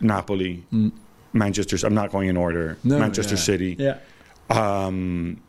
[0.02, 0.64] Napoli,
[1.34, 1.78] Manchester.
[1.86, 2.78] I'm not going in order.
[2.84, 2.86] Mm.
[2.86, 3.42] No, Manchester yeah.
[3.42, 3.98] City, Yeah.
[4.50, 5.42] um,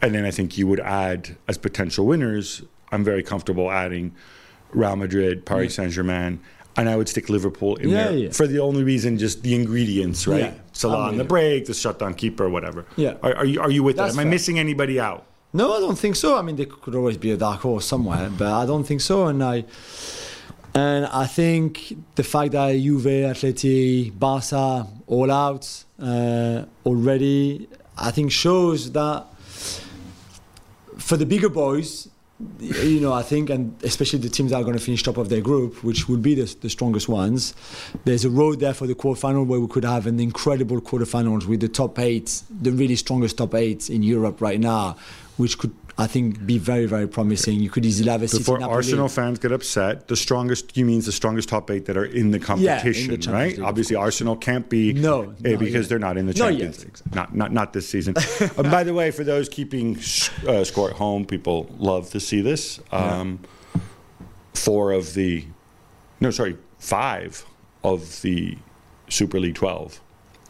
[0.00, 2.62] and then I think you would add as potential winners.
[2.90, 4.14] I'm very comfortable adding
[4.72, 6.40] Real Madrid, Paris Saint Germain,
[6.76, 8.30] and I would stick Liverpool in Yeah, there yeah.
[8.30, 10.40] for the only reason, just the ingredients, right?
[10.40, 12.86] Yeah, Salah on the break, the shutdown keeper, whatever.
[12.96, 13.14] Yeah.
[13.22, 14.20] Are, are you are you with That's that?
[14.22, 15.26] Am I missing anybody out?
[15.52, 16.38] No, I don't think so.
[16.38, 19.26] I mean, there could always be a dark horse somewhere, but I don't think so.
[19.26, 19.64] And I,
[20.74, 28.32] and I think the fact that Juve, Atleti, Barca, all out uh, already, I think
[28.32, 29.26] shows that
[30.96, 32.08] for the bigger boys,
[32.60, 35.28] you know, I think, and especially the teams that are going to finish top of
[35.28, 37.54] their group, which will be the, the strongest ones,
[38.04, 41.60] there's a road there for the quarterfinal where we could have an incredible quarterfinals with
[41.60, 44.96] the top eight, the really strongest top eight in Europe right now,
[45.36, 47.60] which could I think be very very promising.
[47.60, 48.74] You could easily have a City Before Napoli.
[48.76, 52.32] Arsenal fans get upset, the strongest you means the strongest top eight that are in
[52.32, 53.56] the competition, Champions right?
[53.56, 53.64] League.
[53.64, 55.88] Obviously, Arsenal can't be No, eh, not because yet.
[55.88, 56.86] they're not in the Champions yet.
[57.06, 57.14] League.
[57.14, 58.16] Not not not this season.
[58.40, 59.96] and by the way, for those keeping
[60.48, 62.80] uh, score at home, people love to see this.
[62.90, 63.38] Um,
[64.54, 65.46] Four of the,
[66.20, 67.44] no, sorry, five
[67.82, 68.58] of the
[69.08, 70.00] Super League twelve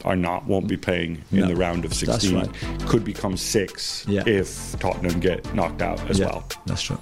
[0.05, 2.35] are not won't be playing in No, the round of sixteen.
[2.35, 2.49] right.
[2.87, 4.23] Could become six Yeah.
[4.27, 6.47] if Tottenham get knocked out as yeah, well.
[6.65, 6.99] that's true.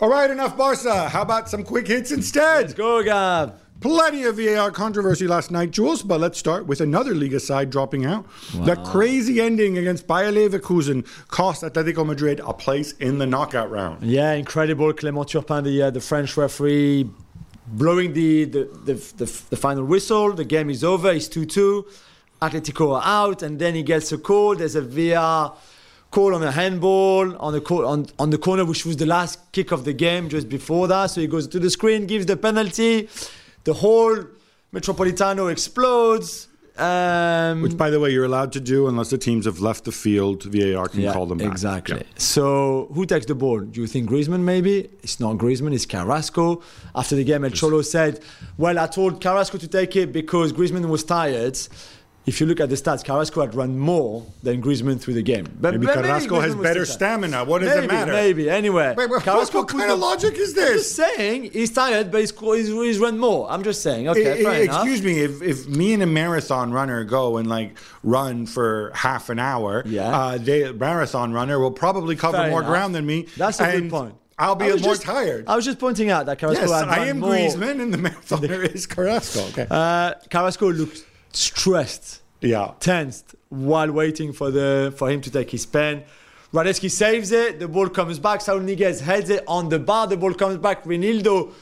[0.00, 1.08] All right, enough Barca.
[1.10, 2.62] How about some quick hits instead?
[2.62, 3.60] Let's go, Gab.
[3.80, 8.04] Plenty of VAR controversy last night, Juls, but let's start with another Liga side dropping
[8.04, 8.26] out.
[8.66, 14.02] That crazy ending against Bayer Leverkusen cost Atletico Madrid a place in the knockout round.
[14.02, 14.92] Yeah, incredible.
[14.92, 17.08] Clément Turpin, the uh, the French referee,
[17.68, 20.34] blowing the the, the the the final whistle.
[20.34, 21.10] The game is over.
[21.10, 21.86] It's two two.
[22.42, 24.56] Atletico are out, and then he gets a call.
[24.56, 25.54] There's a VAR
[26.10, 29.72] call on a handball on the on on the corner, which was the last kick
[29.72, 31.06] of the game just before that.
[31.06, 33.08] So he goes to the screen, gives the penalty.
[33.64, 34.16] The whole
[34.72, 36.48] Metropolitano explodes.
[36.78, 39.92] Um, Which, by the way, you're allowed to do unless the teams have left the
[39.92, 40.44] field.
[40.44, 41.52] VAR can yeah, call them back.
[41.52, 41.98] Exactly.
[41.98, 42.02] Yeah.
[42.16, 43.60] So who takes the ball?
[43.60, 44.88] Do you think Griezmann maybe?
[45.02, 46.62] It's not Griezmann, it's Carrasco.
[46.94, 48.20] After the game, El Cholo said,
[48.56, 51.58] Well, I told Carrasco to take it because Griezmann was tired.
[52.30, 55.48] If you look at the stats, Carrasco had run more than Griezmann through the game.
[55.60, 57.44] But Maybe but Carrasco has better stamina.
[57.44, 58.12] What does maybe, it matter?
[58.12, 58.48] Maybe.
[58.48, 60.70] Anyway, Wait, wait, Carrasco what kind of logic is this?
[60.70, 63.50] I'm just saying he's tired, but he's, he's, he's run more.
[63.50, 64.08] I'm just saying.
[64.08, 67.48] Okay, Eh, fair eh, excuse me, if, if me and a marathon runner go and
[67.48, 70.16] like run for half an hour, Yeah.
[70.16, 72.70] uh, the marathon runner will probably cover Fair more enough.
[72.70, 73.26] ground than me.
[73.36, 74.14] That's a good point.
[74.38, 75.48] I'll be more just- tired.
[75.48, 77.30] I was just pointing out that Carrasco yes, had I am more.
[77.34, 79.40] Griezmann, and the marathoner is Carrasco.
[79.48, 79.66] Okay.
[79.68, 82.72] Uh, Carrasco looked stressed, yeah.
[82.80, 86.04] tensed while waiting for the for him to take his pen.
[86.52, 87.60] Hradecky saves it.
[87.60, 88.40] The ball comes back.
[88.40, 90.06] Saul Niguez heads it on the bar.
[90.08, 90.82] The ball comes back.
[90.84, 91.52] Reinildo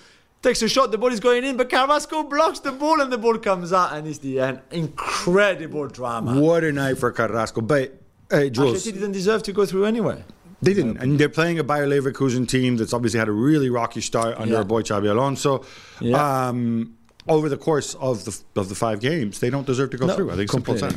[0.40, 0.90] takes a shot.
[0.90, 3.92] The ball is going in, but Carrasco blocks the ball and the ball comes out,
[3.92, 4.60] and it's the end.
[4.70, 6.40] Incredible drama.
[6.40, 7.60] What a night for Carrasco.
[7.60, 10.24] But, hey, Juls, Atleti didn't deserve to go through anyway.
[10.62, 10.96] they didn't.
[10.98, 14.52] And they're playing a Bayer Leverkusen team that's obviously had a really rocky start under
[14.54, 14.58] Yeah.
[14.58, 15.64] our boy Xabi Alonso.
[16.00, 16.48] Yeah.
[16.48, 16.94] Um,
[17.28, 20.16] over the course of the of the five games, they don't deserve to go No,
[20.16, 20.30] through.
[20.30, 20.90] I think completely.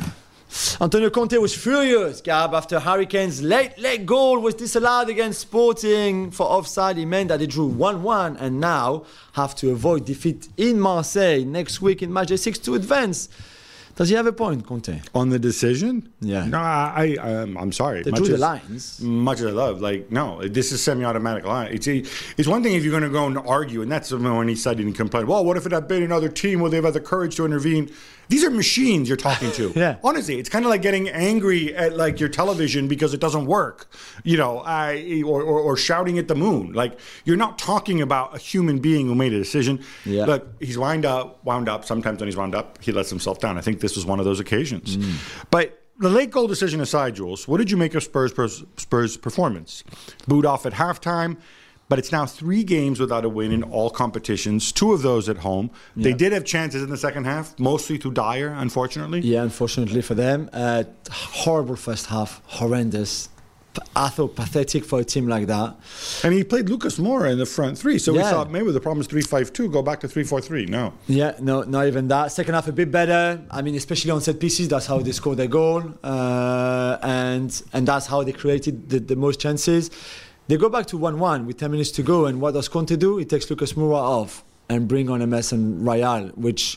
[0.82, 6.30] Antonio Conte was furious, Gab, after Harry Kane's late, late goal was disallowed against Sporting
[6.30, 6.98] for offside.
[6.98, 11.44] It meant that they drew 1 1 and now have to avoid defeat in Marseille
[11.46, 13.30] next week in match day 6 to advance.
[13.94, 15.00] Does he have a point, Conte?
[15.14, 16.12] On the decision?
[16.20, 16.46] Yeah.
[16.46, 18.02] No, I, I um, I'm sorry.
[18.02, 19.00] They Much drew the lines.
[19.00, 21.72] Much as I love, like, no, this is semi-automatic line.
[21.72, 22.02] It's a,
[22.38, 24.78] it's one thing if you're going to go and argue, and that's when he said
[24.78, 25.28] and complained.
[25.28, 26.60] Well, what if it had been another team?
[26.60, 27.90] Would they have had the courage to intervene?
[28.32, 29.72] These are machines you're talking to.
[29.82, 29.96] Yeah.
[30.04, 33.90] Honestly, it's kind of like getting angry at like your television because it doesn't work,
[34.22, 36.72] you know, I, or, or, or shouting at the moon.
[36.72, 39.82] Like you're not talking about a human being who made a decision.
[40.04, 40.26] Yeah.
[40.26, 41.84] Look, he's wound up, wound up.
[41.84, 43.58] Sometimes when he's wound up, he lets himself down.
[43.58, 44.96] I think this was one of those occasions.
[44.96, 45.46] Mm.
[45.50, 48.32] But the late goal decision aside, Juls, what did you make of Spurs
[48.76, 49.84] Spurs performance?
[50.26, 51.38] Booed off at halftime.
[51.92, 55.36] But it's now three games without a win in all competitions, two of those at
[55.36, 55.70] home.
[55.94, 59.20] They did have chances in the second half, mostly through Dier, unfortunately.
[59.20, 60.48] Yeah, unfortunately for them.
[60.54, 63.28] Uh, horrible first half, horrendous.
[63.94, 65.76] I thought pathetic for a team like that.
[66.24, 67.98] And he played Lucas Moura in the front three.
[67.98, 70.40] So we thought maybe the problem is 3 5 2, go back to 3 4
[70.40, 70.66] 3.
[70.66, 70.94] No.
[71.08, 72.32] Yeah, no, not even that.
[72.32, 73.42] Second half a bit better.
[73.50, 77.86] I mean, especially on set pieces, that's how they scored their goal, uh, and and
[77.86, 79.90] that's how they created the, the most chances.
[80.52, 83.16] They go back to one-one with ten minutes to go, and what does Conte do?
[83.16, 86.76] He takes Lucas Moura off and bring on Emerson Royal, which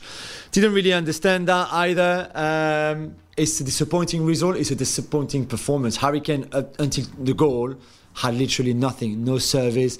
[0.54, 2.32] didn't really understand that either.
[2.34, 4.56] Um, it's a disappointing result.
[4.56, 5.98] It's a disappointing performance.
[5.98, 7.76] Harry Kane uh, until the goal
[8.14, 10.00] had literally nothing, no service.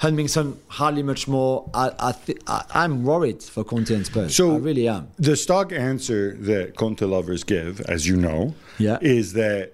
[0.00, 1.70] Heung-min Son hardly much more.
[1.72, 4.34] I, I th- I, I'm worried for Conte and Spurs.
[4.34, 5.06] So I really am.
[5.20, 8.98] The stock answer that Conte lovers give, as you know, Yeah.
[9.00, 9.71] is that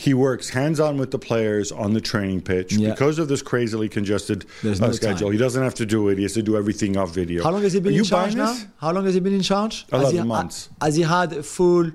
[0.00, 2.90] he works hands on with the players on the training pitch Yeah.
[2.90, 5.26] because of this crazily congested There's uh, no schedule.
[5.26, 5.32] time.
[5.32, 6.18] He doesn't have to do it.
[6.18, 7.42] He has to do everything off video.
[7.42, 8.52] How long has he been Are in charge now?
[8.52, 8.66] this?
[8.80, 9.86] How long has he been in charge?
[9.90, 10.70] Has 11 he, months.
[10.80, 11.90] Has he had a full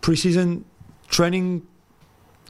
[0.00, 0.62] preseason
[1.08, 1.66] training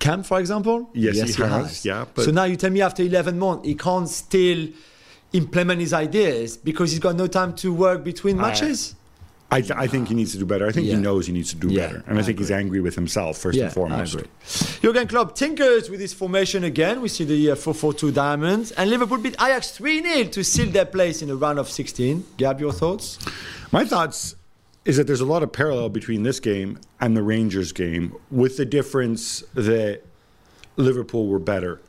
[0.00, 0.90] camp, for example?
[0.92, 4.06] Yes, he has, yeah, but- so now you tell me after 11 months he can't
[4.08, 4.68] still
[5.32, 8.94] implement his ideas because he's got no time to work between matches?
[9.50, 10.66] I, th- I think he needs to do better.
[10.66, 10.96] I think Yeah.
[10.96, 12.04] he knows he needs to do Yeah, better.
[12.06, 14.14] And I, I think he's angry with himself, first and foremost.
[14.14, 14.26] Agree.
[14.82, 17.00] Jurgen Klopp tinkers with his formation again.
[17.00, 18.72] We see the uh, 4-4-2 diamonds.
[18.72, 22.26] And Liverpool beat Ajax 3-0 to seal their place in the round of 16.
[22.36, 23.18] Gab, your thoughts?
[23.72, 24.34] My thoughts
[24.84, 28.58] is that there's a lot of parallel between this game and the Rangers game, with
[28.58, 30.02] the difference that
[30.76, 31.80] Liverpool were better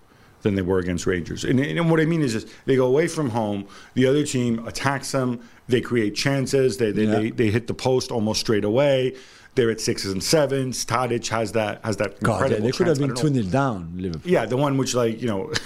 [0.42, 1.44] than they were against Rangers.
[1.44, 4.66] And, and what I mean is, this, they go away from home, the other team
[4.68, 7.16] attacks them, they create chances, they they, Yeah.
[7.20, 9.16] they, they hit the post almost straight away.
[9.56, 10.86] They're at sixes and sevens.
[10.86, 13.20] Tadic has that has that God, incredible they, they could have chance.
[13.20, 14.32] I been 2 0 down, Liverpool.
[14.32, 15.52] Yeah, the one which like you know.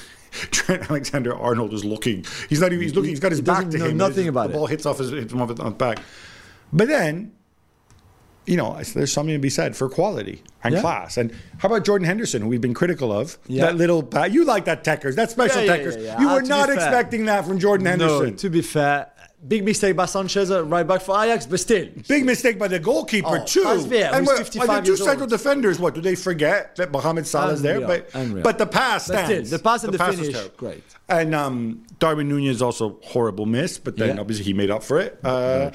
[0.50, 2.26] Trent Alexander Arnold is looking.
[2.50, 2.82] He's not even.
[2.82, 3.12] He's looking.
[3.12, 3.98] He's got his He back to him.
[3.98, 4.58] nothing His- about the it.
[4.58, 6.00] ball hits off his hits him off his off back.
[6.72, 7.34] But then,
[8.46, 10.82] you know, there's something to be said for quality and Yeah.
[10.82, 11.18] class.
[11.18, 13.38] And how about Jordan Henderson, who we've been critical of?
[13.48, 13.66] Yeah.
[13.68, 14.08] That little.
[14.30, 15.16] You like that Techers?
[15.16, 16.20] That special Yeah, Techers?
[16.20, 16.76] You Ah, were not fair.
[16.76, 18.30] expecting that from Jordan Henderson.
[18.32, 19.08] No, to be fair,
[19.48, 21.86] big mistake by Sanchez right back for Ajax, but still.
[22.08, 23.64] Big mistake by the goalkeeper Oh, too.
[23.64, 26.92] Pasveer, and who's what- 55 like the two central defenders, what do they forget that
[26.92, 27.82] Mohamed Salah's there?
[27.82, 28.44] But unreal.
[28.44, 29.50] but the pass still, stands.
[29.50, 30.84] the pass and the was finish, great.
[31.10, 35.20] And um, Darwin Nunez also horrible miss, but then obviously he made up for it.
[35.24, 35.72] Uh,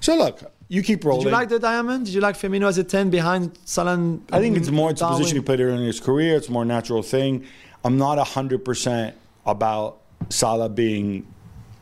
[0.00, 1.24] so look, you keep rolling.
[1.24, 2.06] Did you like the diamond?
[2.06, 4.18] Did you like Firmino as a 10 behind Salah?
[4.32, 5.20] I think it's more it's the Darwin?
[5.20, 6.36] position he played earlier in his career.
[6.36, 7.44] It's a more natural thing.
[7.84, 11.26] I'm not hundred percent about Salah being.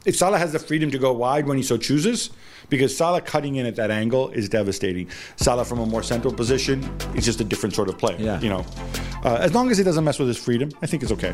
[0.05, 2.29] If Salah has the freedom to go wide when he so chooses,
[2.69, 5.09] because Salah cutting in at that angle is devastating.
[5.37, 8.17] Salah from a more central position is just a different sort of player.
[8.19, 8.39] Yeah.
[8.41, 8.67] You know,
[9.25, 11.33] uh, as long as he doesn't mess with his freedom, I think it's okay.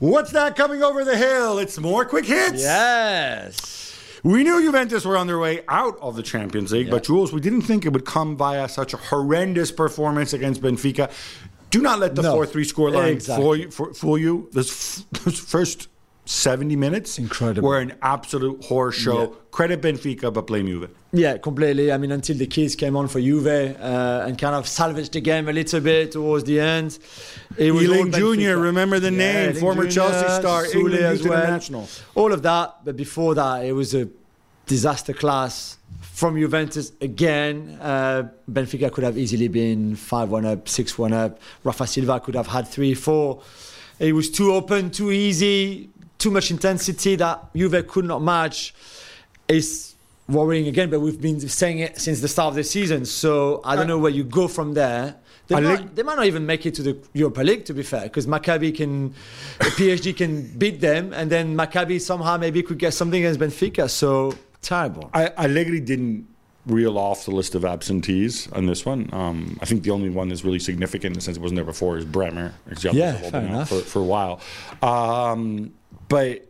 [0.00, 1.58] What's that coming over the hill?
[1.58, 2.62] It's more quick hits.
[2.62, 3.98] Yes.
[4.22, 7.40] We knew Juventus were on their way out of the Champions League, but Juls, we
[7.40, 11.10] didn't think it would come via such a horrendous performance against Benfica.
[11.70, 12.32] Do not let the No.
[12.34, 13.44] 4 3 scoreline Exactly.
[13.44, 14.48] fool, you, fool you.
[14.52, 15.88] Those, f- those first
[16.30, 17.68] 70 minutes Incredible.
[17.68, 19.20] were an absolute horror show.
[19.20, 19.36] Yeah.
[19.50, 20.88] Credit Benfica, but blame Juve.
[21.12, 21.90] Yeah, completely.
[21.90, 25.20] I mean, until the kids came on for Juve uh, and kind of salvaged the
[25.20, 27.00] game a little bit towards the end.
[27.58, 31.26] It was Iling Jr., remember the name, Iling former Jr., Chelsea star, Soule England as
[31.26, 31.40] well.
[31.40, 31.88] International.
[32.14, 34.08] All of that, but before that, it was a
[34.66, 37.76] disaster class from Juventus again.
[37.80, 41.40] Uh, Benfica could have easily been 5 1 up, 6 1 up.
[41.64, 43.42] Rafa Silva could have had 3 4.
[43.98, 45.90] It was too open, too easy,
[46.20, 48.72] too much intensity that Juve could not match.
[49.48, 49.96] is
[50.28, 53.04] worrying again, but we've been saying it since the start of the season.
[53.04, 55.16] So I don't know where you go from there.
[55.48, 57.74] They, I might, like- they might not even make it to the Europa League, to
[57.74, 59.12] be fair, because Maccabi can,
[59.58, 63.90] PSG can beat them, and then Maccabi somehow maybe could get something against Benfica.
[63.90, 65.10] So terrible.
[65.12, 66.28] I, Allegri didn't
[66.66, 69.08] reel off the list of absentees on this one.
[69.12, 71.98] Um, I think the only one that's really significant since the it wasn't there before
[71.98, 72.54] is Bremer.
[72.80, 73.70] Yeah, fair enough.
[73.70, 74.40] For, for a while.
[74.82, 75.72] Um,
[76.10, 76.46] but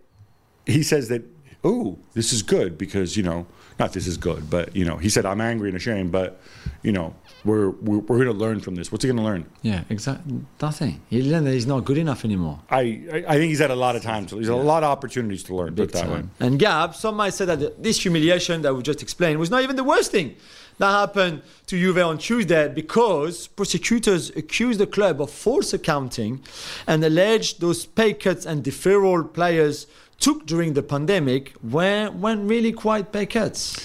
[0.67, 1.23] he says that,
[1.63, 3.47] oh, this is good because, you know,
[3.79, 6.41] not this is good, but, you know, he said, I'm angry and ashamed, but,
[6.83, 8.93] you know, we're, we're, we're going to learn from this.
[8.93, 9.47] What's he going to learn?
[9.63, 10.41] Yeah, exactly.
[10.61, 11.01] Nothing.
[11.09, 12.61] He learned that he's not good enough anymore.
[12.69, 14.83] I, I I think he's had a lot of time to, he's had a lot
[14.83, 16.17] of opportunities to learn, Big that way.
[16.17, 16.31] time.
[16.41, 19.77] And Gab, some might say that this humiliation that we just explained was not even
[19.77, 20.37] the worst thing
[20.81, 26.41] that happened to Juve on Tuesday because prosecutors accused the club of false accounting
[26.87, 29.87] and alleged those pay cuts and deferral players
[30.19, 33.79] took during the pandemic were, weren't really quite pay cuts.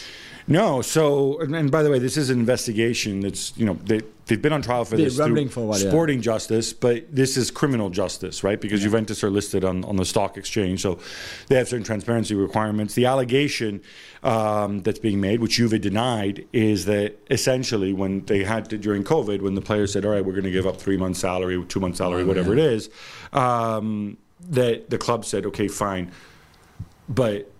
[0.47, 3.21] No, so and, by the way, this is an investigation.
[3.21, 5.79] That's you know they they've been on trial for Been this through for a while,
[5.79, 5.89] yeah.
[5.89, 8.61] sporting justice, but this is criminal justice, right?
[8.61, 10.99] Because Juventus are listed on, on the stock exchange, so
[11.47, 12.93] they have certain transparency requirements.
[12.93, 13.81] The allegation
[14.21, 19.03] um, that's being made, which Juve denied, is that essentially when they had to during
[19.03, 21.63] COVID, when the players said, "All right, we're going to give up three months' salary,
[21.65, 22.91] two months' salary, Oh, whatever it is,"
[23.33, 24.17] um,
[24.49, 26.11] that the club said, "Okay, fine,"
[27.09, 27.51] but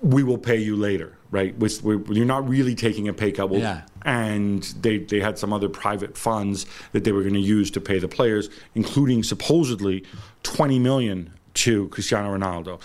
[0.00, 1.54] we will pay you later, right?
[1.58, 3.50] With, you're not really taking a pay cut.
[3.50, 3.82] We'll- Yeah.
[4.06, 7.80] And they, they had some other private funds that they were going to use to
[7.80, 10.04] pay the players, including supposedly
[10.44, 12.80] 20 million to Cristiano Ronaldo.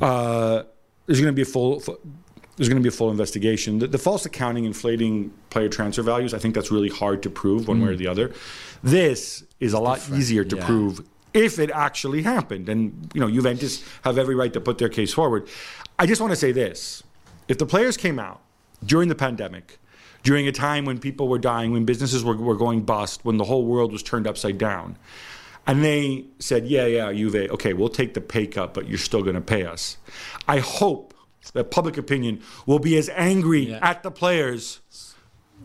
[0.00, 0.62] Uh,
[1.06, 1.80] there's going to be a full.
[1.80, 1.98] fu-
[2.56, 3.78] There's going to be a full investigation.
[3.80, 7.66] The, the false accounting, inflating player transfer values, I think that's really hard to prove
[7.68, 8.32] one way or the other.
[8.82, 10.66] This is a lot easier to yeah.
[10.66, 11.00] prove
[11.34, 12.68] if it actually happened.
[12.68, 15.48] And, you know, Juventus have every right to put their case forward.
[15.98, 17.02] I just want to say this.
[17.52, 18.40] If the players came out
[18.82, 19.78] during the pandemic,
[20.22, 23.44] during a time when people were dying, when businesses were, were going bust, when the
[23.44, 24.96] whole world was turned upside down,
[25.66, 29.20] and they said, yeah, yeah, Juve, okay, we'll take the pay cut, but you're still
[29.22, 29.98] going to pay us.
[30.48, 31.12] I hope
[31.52, 33.80] that public opinion will be as angry Yeah.
[33.82, 34.80] at the players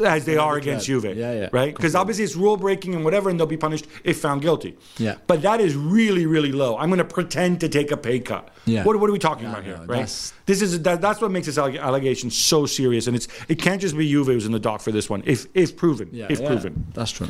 [0.02, 1.02] as they are against club.
[1.04, 1.18] Juve.
[1.18, 1.76] Yeah, yeah, Right?
[1.76, 4.78] Because obviously it's rule breaking and whatever, and they'll be punished if found guilty.
[4.98, 5.16] Yeah.
[5.28, 6.78] But that is really, really low.
[6.78, 8.50] I'm going to pretend to take a pay cut.
[8.66, 8.84] Yeah.
[8.84, 9.76] What, what are we talking Yeah, about here?
[9.78, 9.88] no, Right?
[10.00, 13.82] that's- This is that, that's what makes this allegation so serious, and it's it can't
[13.82, 16.40] just be Juve who's in the dock for this one, if if proven, yeah, if
[16.40, 16.86] yeah, proven.
[16.94, 17.28] That's true.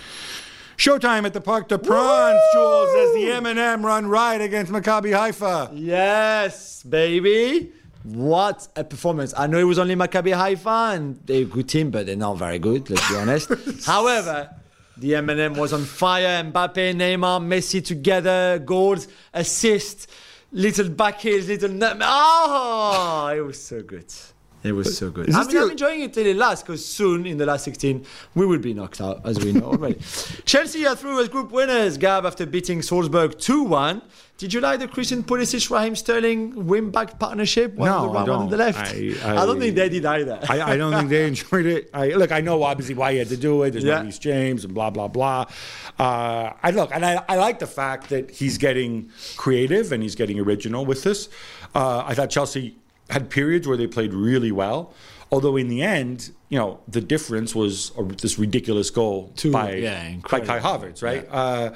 [0.77, 5.71] Showtime at the Parc des Princes, Juls, as the M&M run right against Maccabi Haifa.
[5.73, 7.71] Yes, baby.
[8.07, 9.33] What a performance.
[9.35, 12.37] I know it was only Maccabi Haifa and they're a good team, but they're not
[12.37, 13.51] very good, let's be honest.
[13.85, 14.49] However,
[14.95, 16.41] the M&M was on fire.
[16.41, 20.07] Mbappe, Neymar, Messi together, goals, assists,
[20.53, 21.77] little back heels, little...
[21.83, 24.05] Oh, it was so good.
[24.63, 25.29] It was so good.
[25.29, 27.63] I this mean, I'm the- enjoying it till it lasts because soon in the last
[27.65, 29.99] 16 we will be knocked out, as we know already.
[30.45, 34.01] Chelsea are through as group winners, Gab, after beating Salzburg 2 1.
[34.39, 37.73] Did you like the Christian Pulisic Raheem Sterling win back partnership?
[37.73, 38.65] One on No, the right, I one on the don't.
[38.67, 38.93] left.
[38.93, 40.39] I- I, don't think they did either.
[40.47, 41.89] I, I don't think they enjoyed it.
[41.93, 43.71] I, look, I know obviously why he had to do it.
[43.71, 43.99] There's Yeah.
[43.99, 45.45] no Reece James and blah blah blah.
[45.97, 50.15] Uh, I look, and I, I like the fact that he's getting creative and he's
[50.15, 51.29] getting original with this.
[51.73, 52.75] Uh, I thought Chelsea
[53.09, 54.93] had periods where they played really well,
[55.31, 59.75] although in the end, you know, the difference was a, this ridiculous goal Two, by
[59.75, 60.39] yeah, by.
[60.39, 61.27] Kai Havertz, right?
[61.29, 61.73] Uh,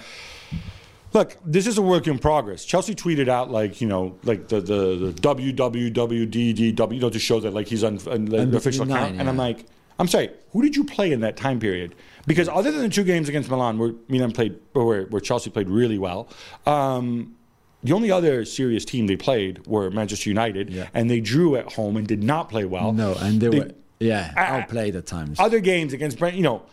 [1.13, 2.63] Look, this is a work in progress.
[2.63, 7.39] Chelsea tweeted out like you know, like the the, the www, you know, to show
[7.41, 9.65] that like he's on, the official nine, account, and I'm like,
[9.99, 11.95] I'm sorry, who did you play in that time period?
[12.27, 15.69] Because other than the two games against Milan, where Milan played, where, where Chelsea played
[15.69, 16.29] really well,
[16.65, 17.35] um,
[17.83, 20.87] the only other serious team they played were Manchester United, Yeah.
[20.93, 22.93] and they drew at home and did not play well.
[22.93, 25.39] no, and they, They- were, yeah, I- outplayed at times.
[25.39, 26.63] other games against Brent, you know,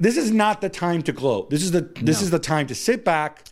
[0.00, 1.50] this is not the time to gloat.
[1.50, 2.24] This is the this No.
[2.24, 3.44] is the time to sit back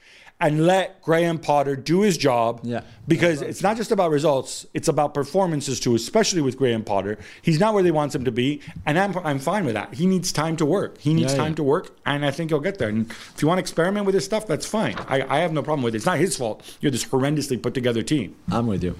[0.42, 2.60] and let Graham Potter do his job.
[2.62, 2.82] Yeah.
[3.08, 5.94] Because it's not just about results; it's about performances too.
[5.94, 9.38] Especially with Graham Potter, he's not where they want him to be, and I'm I'm
[9.38, 9.94] fine with that.
[9.94, 10.98] He needs time to work.
[10.98, 11.56] He needs Yeah, time yeah.
[11.56, 12.88] to work, and I think he'll get there.
[12.90, 14.96] And if you want to experiment with this stuff, that's fine.
[15.08, 15.98] I, I have no problem with it.
[15.98, 16.62] It's not his fault.
[16.80, 18.36] You're this horrendously put together team.
[18.50, 18.96] I'm with you.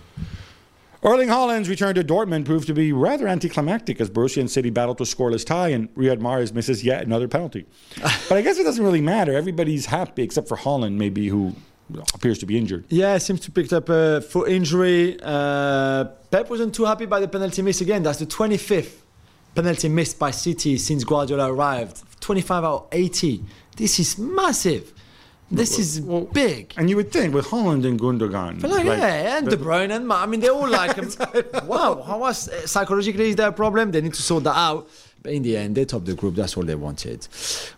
[1.04, 4.98] Erling Haaland's return to Dortmund proved to be rather anticlimactic as Borussia and City battled
[4.98, 7.66] to a scoreless tie and Riyad Mahrez misses yet another penalty.
[8.28, 9.34] but I guess it doesn't really matter.
[9.34, 11.56] Everybody's happy except for Haaland, maybe, who
[12.14, 12.84] appears to be injured.
[12.88, 15.18] Yeah, seems to picked up a foot injury.
[15.20, 18.04] Uh, Pep wasn't too happy by the penalty miss again.
[18.04, 18.94] That's the 25th
[19.56, 22.00] penalty missed by City since Guardiola arrived.
[22.20, 23.42] 25 out of 80.
[23.76, 24.92] This is massive.
[25.52, 26.00] This is
[26.32, 26.72] big.
[26.78, 28.62] And you would think with Haaland and Gundogan.
[28.62, 31.10] Like, like, yeah, and De Bruyne and Ma- I mean, they all like him.
[31.66, 33.90] wow, how was psychologically is there a problem?
[33.90, 34.88] They need to sort that out.
[35.22, 36.34] But in the end, they topped the group.
[36.36, 37.28] That's all they wanted.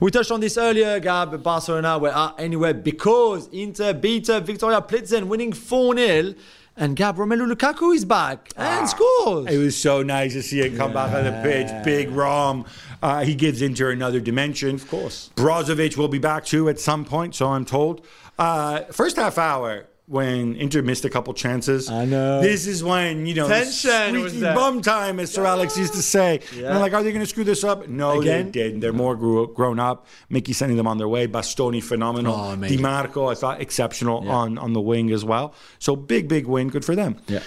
[0.00, 1.42] We touched on this earlier, Gab.
[1.42, 6.34] Barcelona were out anyway because Inter beat uh, Viktoria Pilsen, winning 4 0.
[6.76, 9.46] And Gab Romelu Lukaku is back and scores.
[9.46, 11.70] It was so nice to see him come back on the pitch.
[11.84, 12.64] Big Rom.
[13.00, 14.74] Uh, he gives Inter another dimension.
[14.74, 15.30] Of course.
[15.36, 18.04] Brozovic will be back too at some point, so I'm told.
[18.38, 21.88] Uh, first half hour, when Inter missed a couple chances.
[21.90, 22.42] I know.
[22.42, 24.54] This is when, you know, Tension was squeaky there.
[24.54, 26.40] bum time, as Sir Alex used to say.
[26.56, 27.88] And I'm like, are they going to screw this up?
[27.88, 28.46] No, Again?
[28.46, 28.80] they didn't.
[28.80, 30.06] They're more grew, grown up.
[30.28, 31.26] Mickey sending them on their way.
[31.26, 32.34] Bastoni, phenomenal.
[32.34, 32.76] Oh, Di.
[32.76, 34.32] Marco, I thought, exceptional Yeah.
[34.32, 35.54] on, on the wing as well.
[35.78, 36.68] So big, big win.
[36.68, 37.16] Good for them.
[37.26, 37.40] Yeah.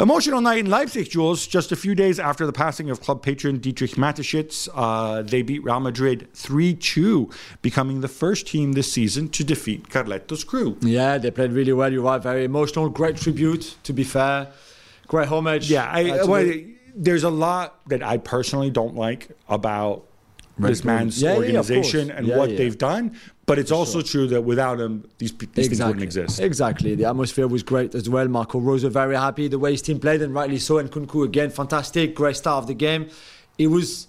[0.00, 1.46] Emotional night in Leipzig, Jules.
[1.46, 5.62] Just a few days after the passing of club patron Dietrich Mateschitz, uh, they beat
[5.62, 10.76] Real Madrid 3 2, becoming the first team this season to defeat Carletto's crew.
[10.80, 11.92] Yeah, they played really well.
[11.92, 12.22] You're right.
[12.22, 12.88] Very emotional.
[12.88, 14.48] Great tribute, to be fair.
[15.08, 15.70] Great homage.
[15.70, 20.04] Yeah, I, uh, well, the- there's a lot that I personally don't like about
[20.62, 20.94] Red this Bull.
[20.94, 22.18] man's Yeah, yeah, organization course.
[22.18, 22.56] and Yeah, what yeah.
[22.58, 23.16] they've done.
[23.44, 26.40] But it's also true that without him, these, these things wouldn't exist.
[26.40, 26.94] Exactly.
[26.94, 28.28] The atmosphere was great as well.
[28.28, 30.78] Marco Rose very happy the way his team played, and rightly so.
[30.78, 33.08] And Nkunku again, fantastic, great start of the game.
[33.58, 34.06] It was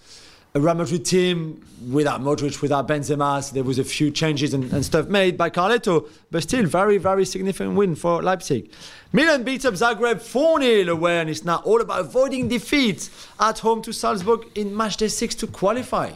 [0.55, 3.43] a Real Madrid team without Modric, without Benzema.
[3.43, 6.99] So there was a few changes and, and stuff made by Carletto, but still very,
[6.99, 8.71] very significant win for Leipzig.
[9.11, 13.59] Milan beat up Zagreb 4 0 away, and it's now all about avoiding defeat at
[13.59, 16.11] home to Salzburg in match day six to qualify.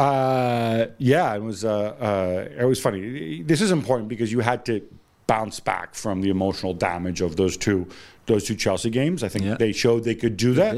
[0.00, 1.64] Uh, yeah, it was.
[1.64, 3.42] Uh, uh, it was funny.
[3.42, 4.80] This is important because you had to
[5.26, 7.86] bounce back from the emotional damage of those two
[8.26, 9.22] those two Chelsea games.
[9.22, 9.56] I think Yeah.
[9.58, 10.74] they showed they could do that.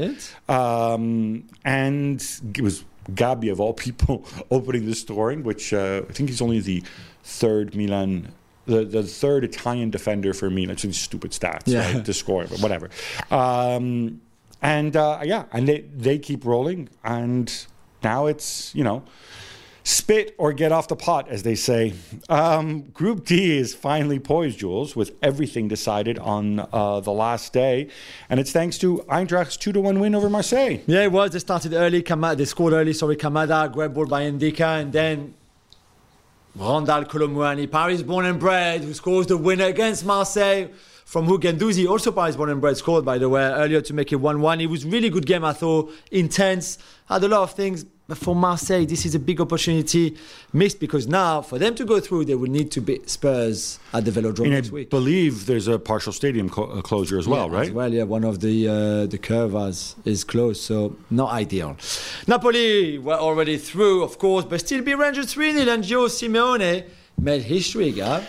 [0.49, 2.21] Um, and
[2.55, 6.59] it was Gabbia of all people opening the scoring, which uh, I think he's only
[6.59, 6.83] the
[7.23, 8.31] third Milan.
[8.65, 10.71] The, the third Italian defender for Milan.
[10.71, 11.93] It's stupid stats Yeah.
[11.95, 12.89] right, to score, but whatever.
[13.29, 14.21] Um,
[14.61, 17.51] and uh, yeah, and they, they keep rolling, and
[18.03, 19.03] now it's you know
[19.83, 21.93] spit or get off the pot, as they say.
[22.29, 27.89] Um, Group D is finally poised, Jules, with everything decided on uh, the last day,
[28.29, 30.77] and it's thanks to Eintracht's two to one win over Marseille.
[30.87, 31.31] Yeah, it was.
[31.31, 32.01] They started early.
[32.01, 32.93] Kamada, they scored early.
[32.93, 35.33] Sorry, Kamada, great ball by Ndicka, and then
[36.55, 40.67] Randal Kolo Muani, Paris born and bred, who scores the winner against Marseille
[41.05, 44.17] from who also Paris born and bred, scored by the way earlier to make it
[44.17, 44.63] 1-1.
[44.63, 45.93] It was really good game, I thought.
[46.09, 47.85] Intense, had a lot of things.
[48.05, 50.17] But for Marseille, this is a big opportunity
[50.51, 54.03] missed because now for them to go through, they will need to beat Spurs at
[54.03, 54.89] the Velodrome And I week.
[54.89, 57.67] believe there's a partial stadium co- uh, closure as well, Yeah, right?
[57.69, 61.77] As well, yeah, one of the uh, the curves is closed, so not ideal.
[62.27, 66.83] Napoli were already through, of course, but still be Rangers 3 0 and Gio Simeone
[67.17, 68.23] made history, Gab.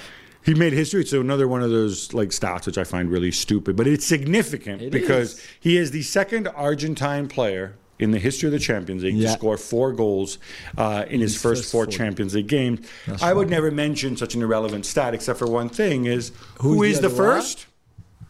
[0.44, 1.00] He made history.
[1.00, 4.82] It's another one of those like stats which I find really stupid, but it's significant
[4.82, 5.46] It because is.
[5.58, 9.28] he is the second Argentine player in the history of the Champions League Yeah.
[9.28, 10.38] to score four goals
[10.76, 11.86] uh, in his his first first four.
[11.86, 12.80] Champions League games.
[13.06, 16.78] That's I would never mention such an irrelevant stat except for one thing: is who
[16.82, 17.66] Who's the the, first?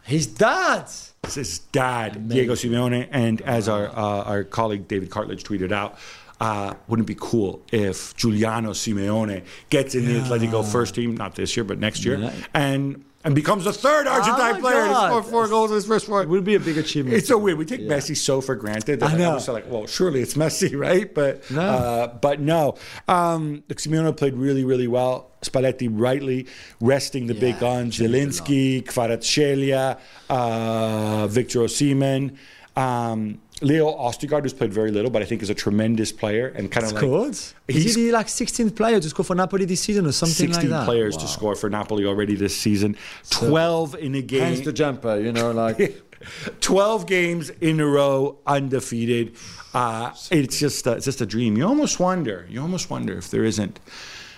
[0.03, 0.83] His dad.
[1.23, 5.97] It's his dad, Diego Simeone, and as our uh, our colleague David Cartledge tweeted out.
[6.39, 11.33] Uh, wouldn't it be cool if Giuliano Simeone gets in the Atletico first team, not
[11.35, 12.33] this year, but next year, Yeah.
[12.53, 16.05] and and becomes the third Argentine my player to score four goals in his first
[16.05, 16.21] four?
[16.21, 17.17] It would be a big achievement.
[17.17, 17.57] It's so weird.
[17.57, 17.89] We take Yeah.
[17.97, 18.99] Messi so for granted.
[19.01, 19.33] That I know.
[19.33, 21.13] was like, well, surely it's Messi, right?
[21.13, 21.61] But No.
[21.61, 22.75] uh, but no.
[23.09, 25.31] Um, Simeone played really, really well.
[25.41, 26.47] Spalletti rightly
[26.79, 27.97] resting the big Yeah, guns.
[27.97, 28.13] changed.
[28.13, 29.99] Zielinski, Kvaratskhelia,
[30.29, 32.37] uh, Victor Osimhen.
[32.77, 36.69] Um, Leo Ostigard, who's played very little, but I think is a tremendous player and
[36.69, 37.29] kind of like Scored?
[37.31, 40.47] Is He's- he the like 16th player to score for Napoli this season or something
[40.51, 40.85] 16 like that?
[40.85, 41.21] players Wow.
[41.21, 42.97] to score for Napoli already this season.
[43.29, 44.41] 12 in a game.
[44.41, 46.01] Hence the jumper, you know, like
[46.61, 49.35] 12 games in a row undefeated.
[49.73, 51.55] Uh, it's just a, it's just a dream.
[51.57, 52.45] You almost wonder.
[52.49, 53.79] You almost wonder if there isn't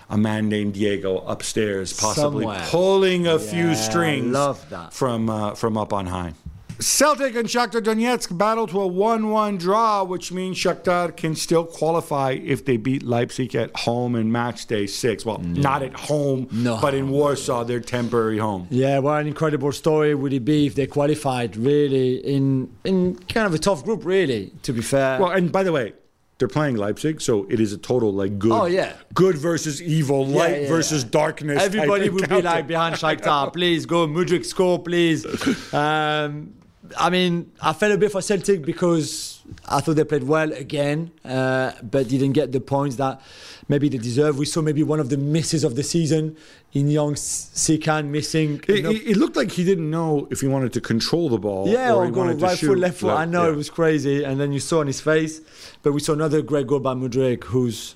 [0.09, 2.65] a man named Diego upstairs, possibly Somewhere.
[2.70, 4.93] pulling a few strings love that.
[4.93, 6.34] from uh, from up on high.
[6.80, 12.32] Celtic and Shakhtar Donetsk battle to a 1-1 draw, which means Shakhtar can still qualify
[12.32, 15.25] if they beat Leipzig at home in match day six.
[15.25, 16.78] Well, not at home, No.
[16.82, 18.67] but in Warsaw, their temporary home.
[18.69, 23.47] Yeah, what an incredible story would it be if they qualified really in in kind
[23.47, 25.19] of a tough group, really, to be fair.
[25.19, 25.93] Well, and by the way,
[26.38, 28.51] they're playing Leipzig, so it is a total like good.
[28.51, 28.93] Oh, yeah.
[29.15, 31.09] good versus evil, light yeah, versus yeah.
[31.09, 31.63] darkness.
[31.63, 35.25] Everybody would be like behind Shakhtar, please go, Mudrik score, please.
[35.73, 36.53] Um,
[36.98, 41.12] I mean, I felt a bit for Celtic because I thought they played well again,
[41.26, 43.22] uh, but didn't get the points that
[43.68, 44.38] maybe they deserve.
[44.38, 46.38] We saw maybe one of the misses of the season
[46.74, 48.62] in young Sikan missing.
[48.68, 51.68] It, know, it- looked like he didn't know if he wanted to control the ball.
[51.68, 53.14] Yeah, or or he go wanted to right foot, left foot.
[53.14, 53.54] I know Yeah.
[53.54, 55.42] it was crazy, and then you saw on his face.
[55.84, 57.96] But we saw another great goal by Mudrik, who's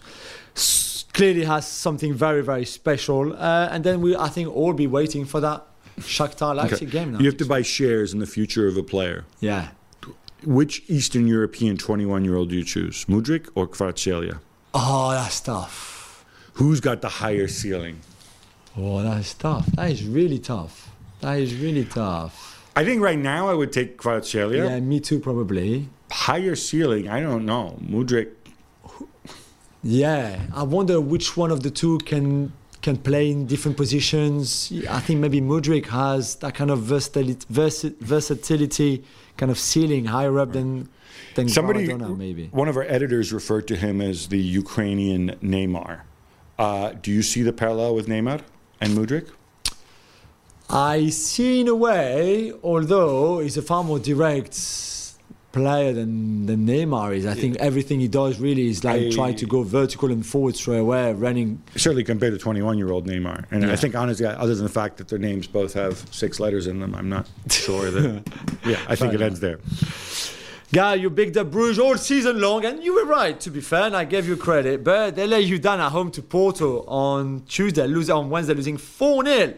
[1.14, 3.34] clearly has something very, very special.
[3.34, 5.66] Uh, and then we, I think, all be waiting for that
[6.00, 6.86] Okay.
[6.86, 7.20] game now.
[7.20, 9.26] You have to buy shares in the future of a player.
[9.40, 9.70] yeah.
[10.44, 14.40] Which Eastern European 21 year old do you choose, Mudrik or Kvaratskhelia?
[14.74, 16.26] Oh, that's tough.
[16.54, 18.00] Who's got the higher ceiling?
[18.76, 19.68] Oh, that's tough.
[19.76, 20.90] That is really tough.
[21.20, 22.58] That is really tough.
[22.76, 24.68] I think right now I would take Kvaratskhelia.
[24.70, 25.90] Yeah, me too, probably.
[26.12, 27.78] Higher ceiling, I don't know.
[27.80, 28.30] Mudrik,
[29.84, 34.72] Yeah, I wonder which one of the two can can play in different positions.
[34.90, 37.46] I think maybe Mudrik has that kind of versatility,
[38.00, 39.04] versatility
[39.38, 40.90] kind of ceiling higher up than
[41.36, 42.48] than Somebody, Maradona, maybe.
[42.52, 46.02] one of our editors referred to him as the Ukrainian Neymar.
[46.60, 48.42] Uh, do you see the parallel with Neymar
[48.82, 49.30] and Mudrik?
[50.70, 54.54] I see in a way, although he's a far more direct
[55.52, 57.26] player than, than Neymar is.
[57.26, 60.56] I think everything he does really is like I- trying to go vertical and forward
[60.56, 61.62] straight away, running.
[61.76, 63.46] Certainly compared to 21 year old Neymar.
[63.52, 63.72] And Yeah.
[63.72, 66.80] I think, honestly, other than the fact that their names both have six letters in
[66.80, 68.24] them, I'm not sure that.
[68.66, 69.60] yeah, I think it ends there.
[70.74, 73.84] Guy, you bigged up Bruges all season long, and you were right, to be fair,
[73.84, 74.86] and I gave you credit.
[74.86, 78.78] But they let you down at home to Porto on Tuesday, lose, on Wednesday, losing
[78.78, 79.54] 4 0.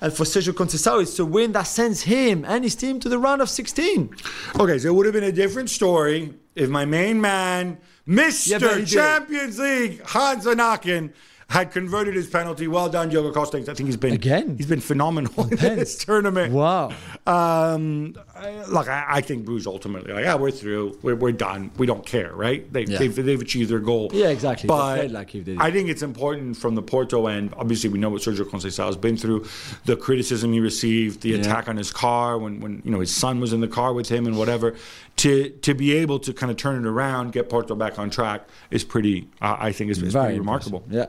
[0.00, 3.42] And for Sergio it's a win that sends him and his team to the round
[3.42, 4.14] of 16.
[4.58, 7.78] Okay, so it would have been a different story if my main man,
[8.08, 8.78] Mr.
[8.78, 8.84] Yeah.
[8.84, 11.12] Champions League, Hans Vanaken,
[11.50, 12.68] had converted his penalty.
[12.68, 13.58] Well done, Diogo Costa.
[13.58, 14.56] I think he's been Again?
[14.56, 16.52] He's been phenomenal in this tournament.
[16.52, 16.92] Wow.
[17.26, 20.98] Um, I- look, I, I think Bruges ultimately, like, yeah, we're through.
[21.02, 21.70] We're, we're done.
[21.76, 22.70] We don't care, right?
[22.72, 22.98] They, Yeah.
[22.98, 24.10] they've, they've achieved their goal.
[24.12, 24.66] Yeah, exactly.
[24.66, 25.34] But like.
[25.58, 27.52] I think it's important from the Porto end.
[27.56, 29.46] Obviously, we know what Sergio Conceição has been through,
[29.84, 31.38] the criticism he received, the Yeah.
[31.38, 34.08] attack on his car when, when you know his son was in the car with
[34.08, 34.74] him and whatever.
[35.18, 38.48] To to be able to kind of turn it around, get Porto back on track
[38.70, 39.28] is pretty.
[39.42, 40.82] Uh, I think is, is pretty remarkable.
[40.88, 41.06] Yeah.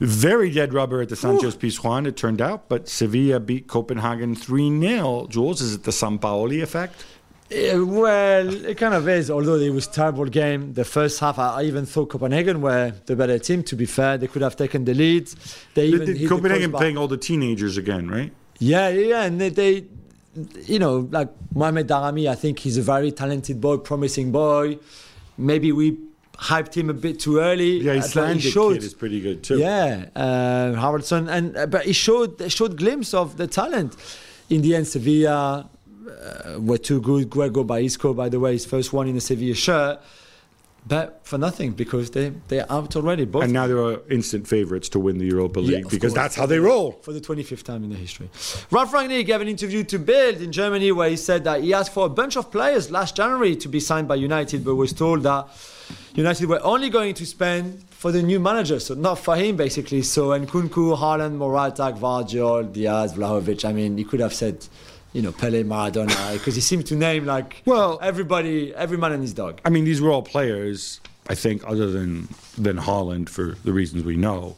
[0.00, 4.80] Very dead rubber at the Sanchez Pizjuan, it turned out, but Sevilla beat Copenhagen 3
[4.80, 5.26] 0.
[5.28, 7.04] Jules, is it the San Sampaoli effect?
[7.50, 9.30] Yeah, well, it kind of is.
[9.30, 13.14] Although it was a terrible game, the first half, I even thought Copenhagen were the
[13.14, 13.62] better team.
[13.64, 15.28] To be fair, they could have taken the lead.
[15.74, 16.80] They even the the Copenhagen crossbar.
[16.80, 18.32] playing all the teenagers again, right?
[18.58, 19.84] Yeah, yeah, yeah, and they, they,
[20.64, 24.78] you know, like Mohamed Daramy, I think he's a very talented boy, promising boy.
[25.36, 25.98] Maybe we
[26.38, 27.80] hyped him a bit too early.
[27.80, 29.58] Yeah, Uh, his but he showed- kid is pretty good too.
[29.58, 33.96] yeah, uh, Haraldsson, and uh, but he showed showed glimpse of the talent.
[34.50, 35.68] In the end, Sevilla
[36.08, 37.30] uh, were too good.
[37.30, 40.00] Guego Baisco, by the way, his first one in a Sevilla shirt,
[40.86, 43.24] but for nothing because they they're out already.
[43.24, 46.20] Both And now they're instant favorites to win the Europa League of because course.
[46.22, 46.92] that's how they roll.
[47.02, 48.28] for the 25th time in the history.
[48.70, 51.92] Ralf Rangnick gave an interview to Bild in Germany where he said that he asked
[51.94, 55.22] for a bunch of players last January to be signed by United, but was told
[55.22, 55.46] that
[56.14, 60.02] United were only going to spend for the new manager, so not for him basically.
[60.02, 63.64] So and Nkunku, Haaland, Morata, Gvardiol, Diaz, Vlahovic.
[63.64, 64.66] I mean, he could have said,
[65.12, 69.22] you know, Pele, Maradona, because he seemed to name like Well- everybody, every man and
[69.22, 69.60] his dog.
[69.64, 71.00] I mean, these were all players.
[71.26, 72.28] I think, other than
[72.58, 74.56] than Haaland, for the reasons we know,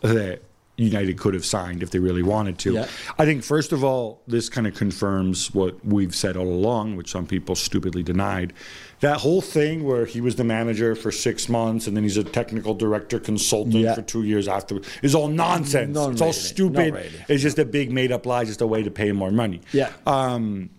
[0.00, 0.40] that
[0.76, 2.72] United could have signed if they really wanted to.
[2.72, 2.88] Yeah.
[3.16, 7.12] I think, first of all, this kind of confirms what we've said all along, which
[7.12, 8.52] some people stupidly denied.
[9.00, 12.24] That whole thing where he was the manager for six months and then he's a
[12.24, 13.94] technical director consultant Yeah.
[13.94, 15.96] for two years after is all nonsense.
[15.98, 16.94] It's all stupid.
[17.28, 19.60] It's just a big made up lie, just a way to pay more money.
[19.72, 19.90] Yeah.
[20.06, 20.70] Um,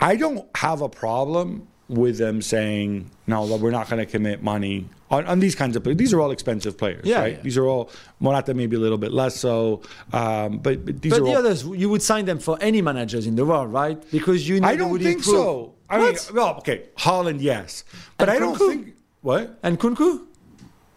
[0.00, 4.86] I don't have a problem with them saying no, we're not going to commit money
[5.10, 5.98] on, on these kinds of players.
[5.98, 7.36] These are all expensive players, Yeah, right?
[7.36, 7.42] yeah.
[7.42, 11.20] These are all Morata maybe a little bit less so, um, but, but these But
[11.20, 11.36] are the all.
[11.38, 14.00] others, you would sign them for any managers in the world, right?
[14.10, 15.24] Because you know I don't think improve.
[15.36, 15.74] so.
[15.90, 16.14] I What?
[16.14, 17.84] mean, well, okay, Haaland, yes,
[18.16, 19.58] but And I don't think what.
[19.62, 20.26] And Nkunku?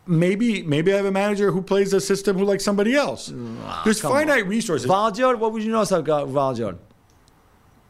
[0.05, 3.27] Maybe maybe I have a manager who plays a system who likes somebody else.
[3.27, 4.89] There's Mm, come finite resources.
[4.89, 6.77] Gvardiol, what would you know about Gvardiol?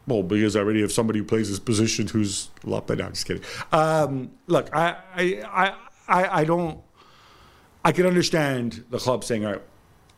[0.05, 3.03] Well, because I already have somebody who plays this position who's a lot better.
[3.03, 3.43] I'm just kidding.
[3.71, 5.75] Um, look, I, I, I,
[6.07, 6.79] I, I don't.
[7.85, 9.61] I can understand the club saying, "All right,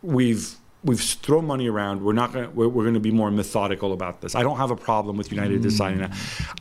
[0.01, 0.55] we've
[0.85, 2.01] we've thrown money around.
[2.03, 2.55] We're not going.
[2.55, 5.31] We're, we're going to be more methodical about this." I don't have a problem with
[5.31, 6.11] United deciding that.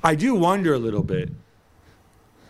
[0.02, 1.30] I do wonder a little bit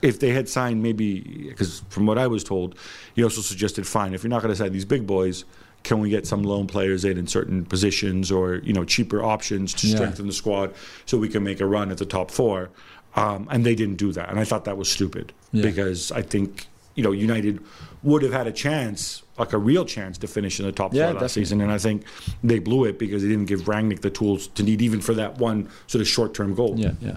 [0.02, 2.76] if they had signed maybe because from what I was told,
[3.14, 5.44] he also suggested, fine, if you're not going to sign these big boys,
[5.82, 9.74] can we get some loan players in in certain positions or you know cheaper options
[9.74, 9.96] to Yeah.
[9.96, 10.74] strengthen the squad
[11.06, 12.70] so we can make a run at the top four?
[13.16, 15.62] Um, and they didn't do that, and I thought that was stupid Yeah.
[15.62, 17.61] because I think you know United
[18.03, 21.12] would have had a chance, like a real chance, to finish in the top Yeah,
[21.12, 22.05] four last season, and I think
[22.42, 25.38] they blew it because they didn't give Rangnick the tools to need even for that
[25.38, 26.74] one sort of short-term goal.
[26.76, 27.16] Yeah, yeah.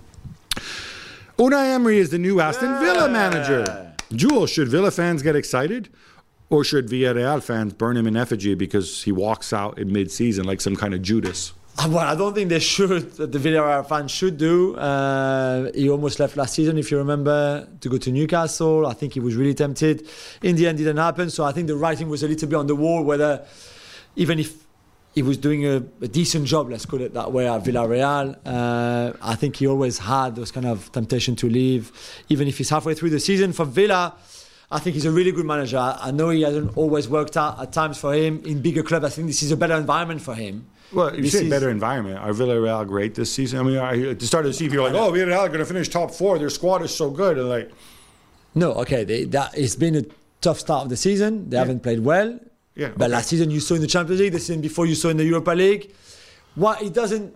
[1.38, 3.93] Unai Emery is the new Aston Villa manager.
[4.13, 5.89] Jules, should Villa fans get excited?
[6.49, 10.61] Or should Villarreal fans burn him in effigy because he walks out in mid-season like
[10.61, 11.51] some kind of Judas?
[11.88, 13.13] Well, I don't think they should.
[13.13, 14.75] The Villarreal fans should do.
[14.75, 18.88] Uh, he almost left last season, if you remember, to go to Newcastle.
[18.88, 20.07] I think he was really tempted.
[20.41, 21.30] In the end, it didn't happen.
[21.30, 23.03] So I think the writing was a little bit on the wall.
[23.03, 23.45] Whether,
[24.15, 24.65] even if
[25.13, 29.13] he was doing a, a decent job, let's call it that way, at Villarreal, uh,
[29.21, 31.91] I think he always had those kind of temptation to leave,
[32.28, 34.15] even if he's halfway through the season for Villa.
[34.69, 35.78] I think he's a really good manager.
[35.78, 39.05] I know he hasn't always worked out at times for him in bigger clubs.
[39.05, 40.67] I think this is a better environment for him.
[40.93, 42.17] Well, you This say is- better environment.
[42.19, 43.59] Are Villarreal great this season?
[43.59, 45.47] I mean, I, at the start of the season, people are like, oh, Villarreal are
[45.49, 46.39] going to finish top four.
[46.39, 47.38] Their squad is so good.
[47.38, 47.71] And like,
[48.55, 50.03] No, okay, they, that it's been a
[50.41, 51.49] tough start of the season.
[51.49, 52.39] They haven't played well.
[52.75, 53.13] Yeah, But okay.
[53.13, 55.25] last season you saw in the Champions League, the season before you saw in the
[55.25, 55.91] Europa League.
[56.55, 57.35] What he doesn't,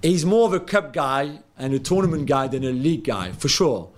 [0.00, 3.48] he's more of a cup guy and a tournament guy than a league guy for
[3.48, 3.88] sure.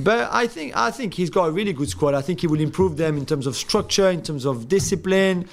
[0.00, 2.14] But I think I think he's got a really good squad.
[2.14, 5.48] I think he will improve them in terms of structure, in terms of discipline.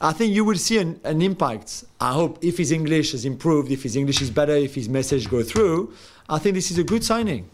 [0.00, 1.84] I think you will see an, an impact.
[2.00, 5.28] I hope if his English has improved, if his English is better, if his message
[5.28, 5.92] go through.
[6.28, 7.48] I think this is a good signing.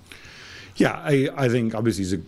[0.76, 2.20] yeah, I, I think obviously he's a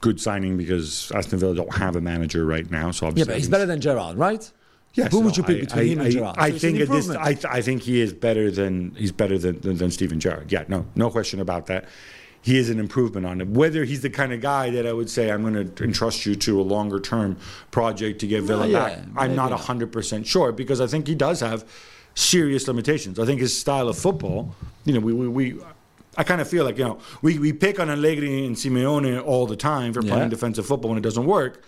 [0.00, 2.90] good signing because Aston Villa don't have a manager right now.
[2.90, 4.50] So obviously Yeah, but he's better than Gerrard, right?
[4.94, 6.36] Yes, Who no, would you pick I- between I, him and I, Gerrard?
[6.38, 7.10] I So think at this.
[7.10, 10.50] I, I think he is better than he's better than, than, than Steven Gerrard.
[10.50, 11.84] Yeah, no, no question about that.
[12.42, 13.54] He is an improvement on him.
[13.54, 16.34] Whether he's the kind of guy that I would say I'm going to entrust you
[16.34, 17.36] to a longer term
[17.70, 19.60] project to get Villa yeah, back, I'm not not.
[19.60, 21.64] hundred percent sure because I think he does have
[22.14, 23.18] serious limitations.
[23.20, 25.28] I think his style of football, you know, we we.
[25.28, 25.60] we
[26.14, 29.46] I kind of feel like you know we, we pick on Allegri and Simeone all
[29.46, 30.12] the time for Yeah.
[30.12, 31.64] playing defensive football when it doesn't work.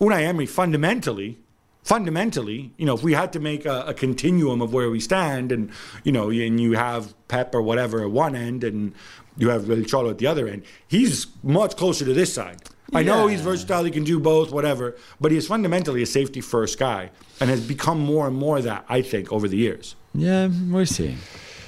[0.00, 1.38] Unai Emery fundamentally,
[1.84, 5.52] fundamentally, you know, if we had to make a, a continuum of where we stand,
[5.52, 5.70] and
[6.04, 8.94] you know, and you have Pep or whatever at one end, and
[9.36, 12.62] you have El Cholo at the other end, he's much closer to this side.
[12.94, 14.96] I know he's versatile; he can do both, whatever.
[15.20, 17.10] But he is fundamentally a safety first guy,
[17.40, 19.96] and has become more and more that I think over the years.
[20.14, 21.16] Yeah, we'll see.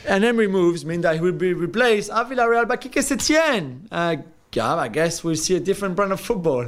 [0.07, 3.87] And Emery moves mean that he will be replaced at Villarreal by Quique Setien.
[3.91, 4.17] Uh,
[4.53, 6.67] yeah, I guess we'll see a different brand of football.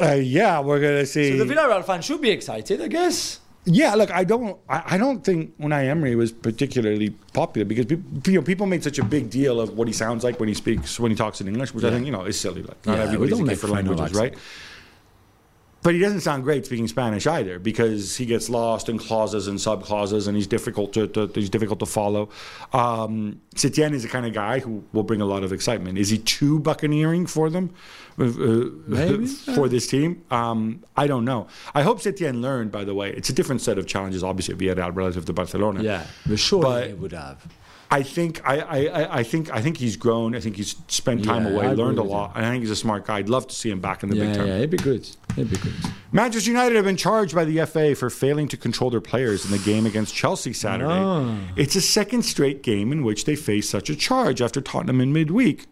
[0.00, 1.36] Uh, yeah, we're gonna see.
[1.36, 3.40] So the Villarreal fans should be excited, I guess.
[3.68, 8.04] Yeah, look, I don't, I, I don't think Unai Emery was particularly popular because people,
[8.26, 10.54] you know, people made such a big deal of what he sounds like when he
[10.54, 12.62] speaks, when he talks in English, which I think you know is silly.
[12.62, 14.34] Like, not Yeah, everybody's a gift for languages, right?
[15.86, 19.60] But he doesn't sound great speaking Spanish either because he gets lost in clauses and
[19.60, 22.28] sub clauses, and he's difficult to, to he's difficult to follow.
[22.72, 25.96] Um, Setien is the kind of guy who will bring a lot of excitement.
[25.96, 27.72] Is he too buccaneering for them,
[28.18, 29.26] uh, uh, Maybe.
[29.54, 30.24] for this team?
[30.28, 31.46] Um, I don't know.
[31.72, 32.72] I hope Setien learned.
[32.72, 35.84] By the way, it's a different set of challenges, obviously, at Villarreal relative to Barcelona.
[35.84, 37.46] Yeah, surely But- they would have.
[37.90, 40.34] I think I, I, I- think I think he's grown.
[40.34, 42.70] I think he's spent time Yeah, away, I learned a lot, and I think he's
[42.70, 43.18] a smart guy.
[43.18, 44.46] I'd love to see him back in the big Yeah, term.
[44.48, 45.08] yeah, it'd be good.
[45.36, 45.72] It'd be good.
[46.10, 49.50] Manchester United have been charged by the FA for failing to control their players in
[49.52, 50.90] the game against Chelsea Saturday.
[50.92, 51.38] Ah.
[51.56, 55.12] It's a second straight game in which they face such a charge after Tottenham in
[55.12, 55.66] midweek.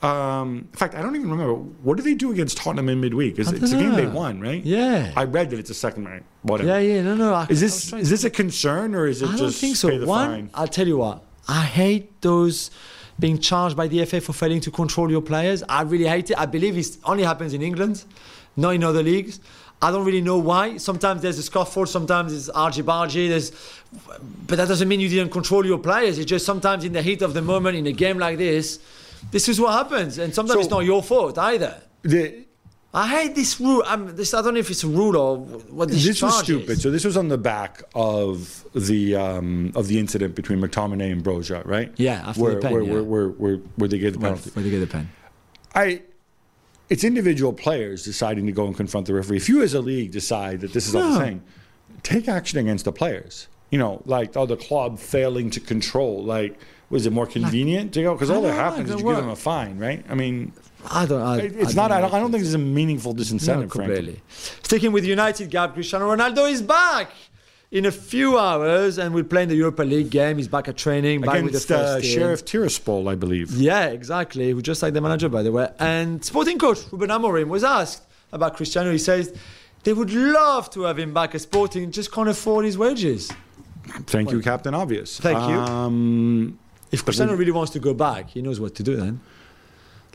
[0.00, 3.36] Um, in fact, I don't even remember what did they do against Tottenham in midweek.
[3.38, 4.64] It's, I it's a game they won, right?
[4.64, 5.12] Yeah.
[5.16, 6.22] I read that it's a second right.
[6.42, 6.68] Whatever.
[6.68, 7.34] Yeah, yeah, no, no.
[7.34, 9.76] I, Is this is this a concern or is it just I just don't think
[9.76, 9.88] so.
[9.88, 10.50] pay the One, fine?
[10.54, 11.24] I'll tell you what.
[11.48, 12.70] I hate those
[13.18, 15.62] being charged by the FA for failing to control your players.
[15.68, 16.38] I really hate it.
[16.38, 18.04] I believe it only happens in England,
[18.56, 19.40] not in other leagues.
[19.80, 20.76] I don't really know why.
[20.76, 23.28] Sometimes there's a scuffle, sometimes it's argy bargy.
[23.28, 23.52] There's,
[24.46, 26.18] but that doesn't mean you didn't control your players.
[26.18, 28.80] It's just sometimes in the heat of the moment in a game like this,
[29.30, 31.76] this is what happens, and sometimes So- it's not your fault either.
[32.02, 32.44] The-
[32.98, 33.84] I hate this rule.
[33.86, 36.04] I'm, this, I don't know if it's a rule or what this, is.
[36.04, 36.70] this was stupid.
[36.70, 36.82] is.
[36.82, 41.22] So this was on the back of the um, of the incident between McTominay and
[41.22, 41.92] Broja, right?
[41.96, 42.92] Yeah, after where, the pen, where, yeah.
[42.92, 44.50] where, where, where, where they get the penalty.
[44.50, 45.08] where they get the pen.
[45.76, 46.02] I,
[46.88, 49.36] it's individual players deciding to go and confront the referee.
[49.36, 51.24] If you as a league decide that this is all the No.
[51.24, 51.42] same,
[52.02, 53.46] take action against the players.
[53.70, 56.24] You know, like oh, the club failing to control.
[56.24, 56.58] Like,
[56.90, 58.14] was it more convenient to go?
[58.14, 60.04] Because all that happens is you what- give them a fine, right?
[60.08, 60.52] I mean,
[60.90, 61.22] I don't.
[61.22, 61.92] I, it's I not.
[61.92, 63.62] I don't, I don't think there's a meaningful disincentive.
[63.62, 64.20] No, frankly.
[64.62, 67.10] Sticking with United, Gab Cristiano Ronaldo is back
[67.70, 70.38] in a few hours and will play in the Europa League game.
[70.38, 72.08] He's back at training, back with the against first uh.
[72.08, 73.50] Sheriff Tiraspol, I believe.
[73.52, 74.50] Yeah, exactly.
[74.50, 75.70] Who just like the manager, by the way.
[75.78, 78.90] And sporting coach Ruben Amorim was asked about Cristiano.
[78.90, 79.34] He says
[79.84, 83.30] they would love to have him back at Sporting, just can't afford his wages.
[84.06, 85.18] Thank you, Captain Obvious.
[85.18, 85.56] Thank you.
[85.56, 86.58] Um,
[86.90, 89.20] If Cristiano really wants to go back, he knows what to do then.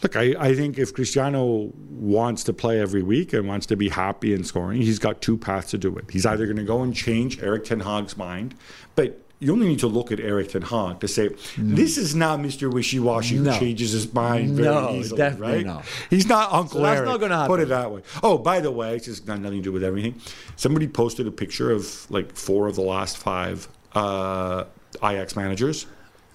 [0.03, 3.89] Look, I, I think if Cristiano wants to play every week and wants to be
[3.89, 6.11] happy in scoring, he's got two paths to do it.
[6.11, 8.53] He's either going to go and change Erik Ten Hag's mind,
[8.95, 12.39] but you only need to look at Erik Ten Hag to say this is not
[12.39, 12.71] Mr.
[12.71, 15.65] Wishy Washy who changes his mind very No, easily, definitely right?
[15.65, 15.85] not.
[16.09, 17.09] He's not Uncle that's Eric.
[17.09, 17.47] not gonna happen.
[17.47, 18.03] Put it that way.
[18.21, 20.19] Oh, by the way, it's just got nothing to do with everything.
[20.55, 24.63] Somebody posted a picture of like four of the last five uh,
[25.03, 25.87] Ajax managers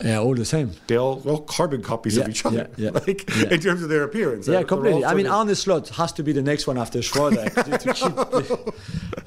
[0.05, 0.70] Yeah, all the same.
[0.86, 2.90] they all, all carbon copies of each other, yeah, yeah.
[3.07, 3.51] like Yeah.
[3.55, 4.46] in terms of their appearance.
[4.46, 5.05] Yeah, completely.
[5.05, 7.53] I mean, of- Arne Slot has to be the next one after Schreuder.
[7.55, 8.74] to, to the-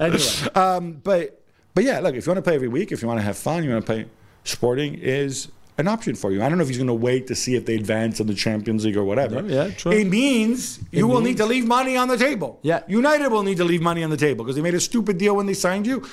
[0.00, 0.54] anyway.
[0.54, 1.42] um, but
[1.74, 3.36] but yeah, look, if you want to play every week, if you want to have
[3.36, 4.06] fun, you want to play.
[4.44, 5.48] Sporting is
[5.78, 6.42] an option for you.
[6.42, 8.34] I don't know if he's going to wait to see if they advance in the
[8.34, 9.36] Champions League or whatever.
[9.46, 9.92] Yeah, yeah, true.
[9.92, 12.58] It means you will need to leave money on the table.
[12.62, 12.82] Yeah.
[12.88, 15.36] United will need to leave money on the table because they made a stupid deal
[15.36, 16.04] when they signed you.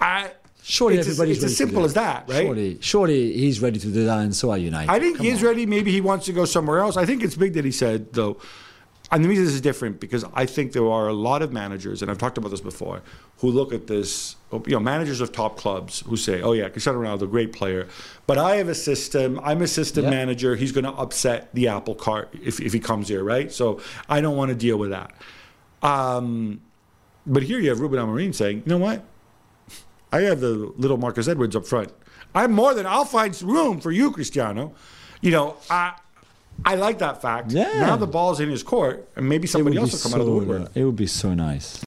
[0.00, 0.32] I,
[0.70, 2.44] Surely it's as, everybody's it's as ready to simple as that, right?
[2.44, 4.90] Surely, surely he's ready to do that, and so are United.
[4.90, 5.46] I think Come he is on.
[5.48, 5.64] ready.
[5.64, 6.98] Maybe he wants to go somewhere else.
[6.98, 8.36] I think it's big that he said, though.
[9.10, 12.02] And the reason this is different because I think there are a lot of managers,
[12.02, 13.00] and I've talked about this before,
[13.38, 17.00] who look at this, you know, managers of top clubs who say, oh, yeah, Cristiano
[17.00, 17.88] Ronaldo, great player,
[18.26, 20.10] but I have a system, I'm a system Yeah.
[20.10, 23.50] manager, he's going to upset the apple cart if, if he comes here, right?
[23.50, 25.12] So I don't want to deal with that.
[25.82, 26.60] Um,
[27.26, 29.02] but here you have Ruben Amorim saying, you know what?
[30.12, 31.92] I have the little Marcus Edwards up front.
[32.34, 34.74] I'm more than I'll find room for you, Cristiano.
[35.20, 35.94] You know, I
[36.64, 37.52] I like that fact.
[37.52, 37.80] Yeah.
[37.80, 40.32] Now the ball's in his court, and maybe somebody else will come out of the
[40.32, 40.70] woodwork.
[40.74, 41.82] It would be so nice.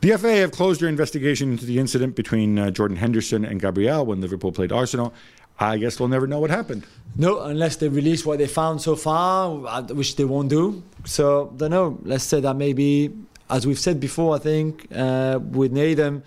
[0.00, 4.04] The FA have closed their investigation into the incident between uh, Jordan Henderson and Gabriel
[4.04, 5.14] when Liverpool played Arsenal.
[5.60, 6.84] I guess we'll never know what happened.
[7.16, 10.82] No, unless they release what they found so far, uh, which they won't do.
[11.04, 12.00] So, don't know.
[12.02, 13.12] Let's say that maybe,
[13.52, 16.22] as we've said before, I think, uh, with Nathan,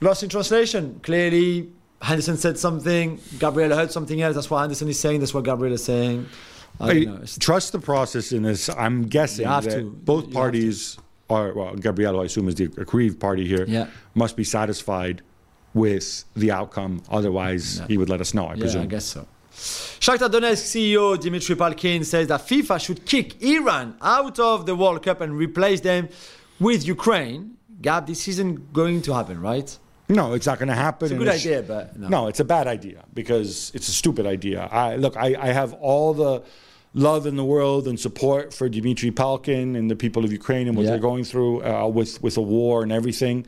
[0.00, 1.00] lost in translation.
[1.02, 1.70] Clearly,
[2.02, 4.34] Henderson said something, Gabriel heard something else.
[4.34, 6.26] That's what Henderson is saying, that's what Gabriel is saying.
[6.78, 7.24] I don't know.
[7.40, 8.68] Trust the process in this.
[8.68, 9.90] I'm guessing have that to.
[9.90, 10.98] both You parties
[11.30, 13.86] are, well, Gabriel, I assume, is the aggrieved party here, Yeah.
[14.14, 15.22] must be satisfied
[15.72, 17.02] with the outcome.
[17.10, 17.86] Otherwise, Yeah.
[17.88, 18.82] he would let us know, I Yeah, presume.
[18.82, 19.26] I guess so.
[19.56, 25.02] Shakhtar Donetsk CEO Dimitri Palkin says that FIFA should kick Iran out of the World
[25.02, 26.08] Cup and replace them
[26.60, 27.56] with Ukraine.
[27.80, 29.76] Gab, this isn't going to happen, right?
[30.08, 31.06] No, it's not going to happen.
[31.06, 32.08] It's a good it's- idea, but no.
[32.08, 34.68] No, it's a bad idea because it's a stupid idea.
[34.70, 36.42] I look, I, I have all the
[36.94, 40.76] love in the world and support for Dmitry Palkin and the people of Ukraine and
[40.76, 40.90] what Yeah.
[40.92, 43.46] they're going through uh, with with a war and everything.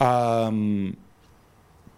[0.00, 0.96] Um,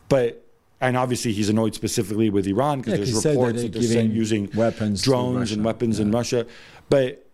[0.09, 0.45] but
[0.81, 4.03] and obviously he's annoyed specifically with Iran because Yeah, there's that reports they're that they're
[4.05, 6.47] using weapons drones and weapons in Russia,
[6.89, 7.27] but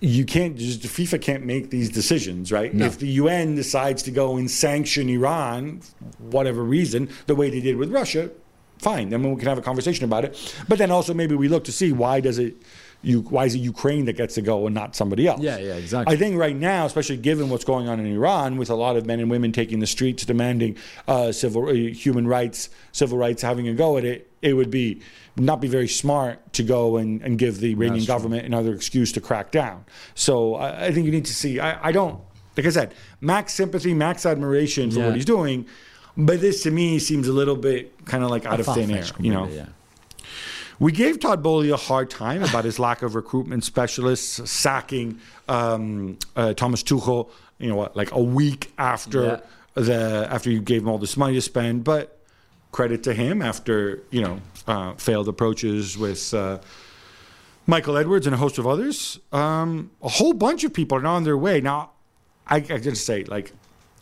[0.00, 2.74] you can't just FIFA can't make these decisions, right?
[2.74, 2.86] No.
[2.86, 5.80] If the UN decides to go and sanction Iran,
[6.18, 8.30] whatever reason, the way they did with Russia,
[8.78, 9.10] fine.
[9.10, 10.56] Then we can have a conversation about it.
[10.68, 12.56] But then also maybe we look to see why does it
[13.02, 15.40] you why is it Ukraine that gets to go and not somebody else?
[15.40, 16.14] Yeah, yeah, exactly.
[16.14, 19.06] I think right now, especially given what's going on in Iran, with a lot of
[19.06, 20.76] men and women taking the streets demanding
[21.08, 25.00] uh, civil uh, human rights, civil rights, having a go at it, it would be
[25.36, 28.14] not be very smart to go and, and give the Iranian That's true.
[28.14, 29.84] government another excuse to crack down.
[30.14, 31.58] So I, I think you need to see.
[31.58, 32.20] I, I don't,
[32.56, 35.06] like I said, max sympathy, max admiration for Yeah.
[35.06, 35.66] what he's doing,
[36.16, 39.04] but this to me seems a little bit kind of like out of thin air,
[39.18, 39.40] you know.
[39.44, 39.66] completely, yeah.
[40.82, 46.18] We gave Todd Boehly a hard time about his lack of recruitment specialists, sacking um,
[46.34, 47.30] uh, Thomas Tuchel.
[47.58, 49.40] You know what, like a week after Yeah.
[49.74, 51.84] the after you gave him all this money to spend.
[51.84, 52.18] But
[52.72, 56.34] credit to him after you know uh, failed approaches with.
[56.34, 56.58] Uh,
[57.64, 59.20] Michael Edwards and a host of others.
[59.30, 61.60] Um, a whole bunch of people are now on their way.
[61.60, 61.92] Now,
[62.44, 63.52] I, I just say, like,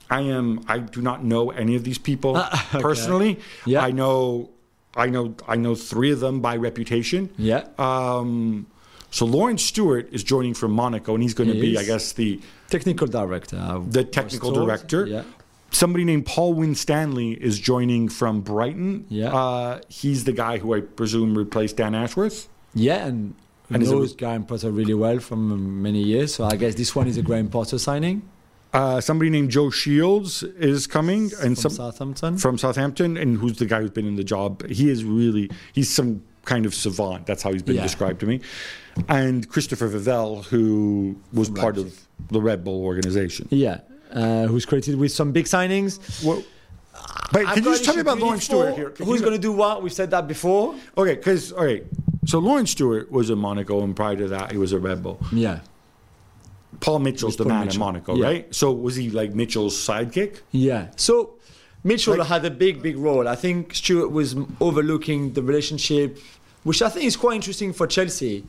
[0.08, 0.64] I am.
[0.66, 3.38] I do not know any of these people personally.
[3.66, 3.82] Yeah.
[3.82, 4.48] I know.
[4.96, 5.34] I know.
[5.46, 7.30] I know three of them by reputation.
[7.38, 7.66] Yeah.
[7.78, 8.66] Um,
[9.10, 11.78] so Laurence Stewart is joining from Monaco, and he's going to He be.
[11.78, 13.82] I guess, the Technical director.
[13.88, 15.06] The technical director.
[15.06, 15.24] Yeah.
[15.72, 19.06] Somebody named Paul Winstanley is joining from Brighton.
[19.08, 19.34] Yeah.
[19.34, 22.48] Uh, he's the guy who I presume replaced Dan Ashworth.
[22.74, 23.34] Yeah, and,
[23.70, 26.34] And knows Graham Potter really well from many years.
[26.34, 28.22] So I guess this one is a Graham Potter signing
[28.72, 32.38] Uh, somebody named Joe Shields is coming, and from some Southampton.
[32.38, 34.64] from Southampton, and who's the guy who's been in the job.
[34.68, 37.26] He is really he's some kind of savant.
[37.26, 37.82] That's how he's been Yeah.
[37.82, 38.40] described to me.
[39.08, 41.98] And Christopher Vivell, who was part of
[42.30, 43.48] the Red Bull organization.
[43.50, 43.80] yeah,
[44.12, 46.24] uh, who's credited with some big signings.
[46.24, 46.42] Well,
[47.32, 48.90] but can you just tell me about Laurence Stewart here?
[48.90, 49.82] Can Who's going to do what?
[49.82, 50.74] We've said that before.
[50.96, 51.84] Okay, because all right.
[52.26, 55.18] So Laurence Stewart was in Monaco, and prior to that, he was a Red Bull.
[55.32, 55.60] Yeah.
[56.78, 58.24] Paul Mitchell's the Paul man in Monaco, Yeah.
[58.26, 58.54] right?
[58.54, 60.38] So was he like Mitchell's sidekick?
[60.52, 60.88] Yeah.
[60.96, 61.34] So
[61.82, 63.26] Mitchell Like- had a big, big role.
[63.26, 66.18] I think Stewart was overlooking the relationship,
[66.62, 68.44] which I think is quite interesting for Chelsea,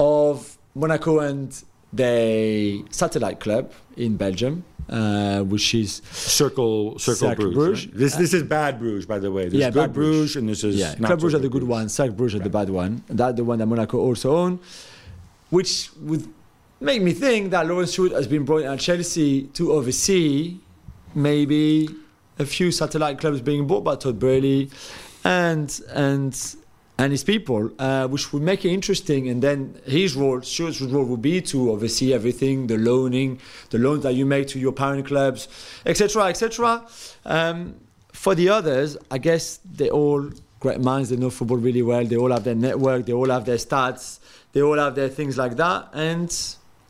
[0.00, 1.48] of Monaco and
[1.92, 7.54] the satellite club in Belgium, uh, which is Cercle, Cercle Bruges.
[7.54, 7.86] Bruges.
[7.86, 7.94] right?
[7.96, 9.44] This, this is bad Bruges, by the way.
[9.48, 10.16] There's Yeah, good bad Bruges.
[10.18, 11.98] Bruges, and this is yeah, Club Bruges are the good Bruges.
[11.98, 13.02] one, Bruges are the bad one.
[13.08, 14.60] That's the one that Monaco also own,
[15.50, 16.26] which would
[16.80, 20.58] make me think that Laurence Stewart has been brought in at Chelsea to oversee
[21.14, 21.88] maybe
[22.38, 24.70] a few satellite clubs being bought by Todd Boehly
[25.24, 26.56] and and
[27.00, 29.28] and his people, uh, which would make it interesting.
[29.28, 33.38] And then his role, Stewart's role, would be to oversee everything, the loaning,
[33.70, 35.46] the loans that you make to your parent clubs,
[35.86, 36.84] etc., etc.
[37.24, 37.76] Um,
[38.12, 41.10] for the others, I guess they all great minds.
[41.10, 42.04] They know football really well.
[42.04, 43.06] They all have their network.
[43.06, 44.18] They all have their stats.
[44.52, 45.90] They all have their things like that.
[45.92, 46.34] And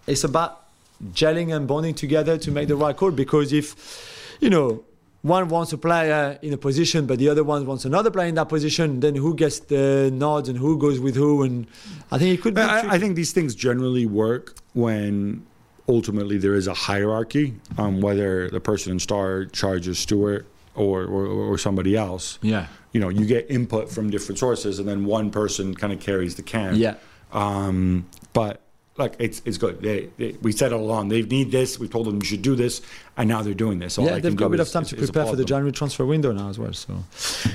[0.08, 0.64] it's about
[1.12, 3.10] gelling and bonding together to make the right call.
[3.10, 4.84] Because if you know
[5.22, 8.34] one wants a player in a position, but the other one wants another player in
[8.36, 11.42] that position, then who gets the nods and who goes with who?
[11.42, 11.66] And
[12.10, 12.60] I think it could be.
[12.60, 15.44] I, I think these things generally work when
[15.88, 21.26] ultimately there is a hierarchy, um, whether the person in star charges Stewart or, or,
[21.26, 22.38] or somebody else.
[22.42, 22.66] yeah.
[22.92, 26.36] You know, you get input from different sources, and then one person kind of carries
[26.36, 26.74] the can.
[26.76, 26.94] Yeah.
[27.32, 28.62] Um, but
[28.98, 29.80] like, it's it's good.
[29.80, 31.78] They, they, we said all along they need this.
[31.78, 32.82] We told them you should do this,
[33.16, 33.98] and now they're doing this.
[33.98, 35.44] All yeah, I they've got a bit of time is- to is prepare for the.
[35.44, 36.72] January transfer window now as well.
[36.72, 36.92] So,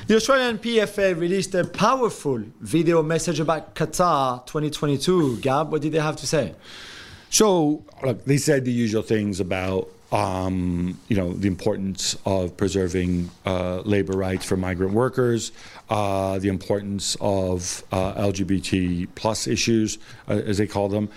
[0.08, 5.38] the Australian PFA released a powerful video message about Qatar 2022.
[5.42, 6.56] Gab, what did they have to say?
[7.30, 13.32] So, look, they said the usual things about, um, you know, the importance of preserving
[13.48, 15.52] uh, labor rights for migrant workers,
[15.90, 19.98] uh, the importance of uh, LGBT plus issues,
[20.30, 21.10] uh, as they call them.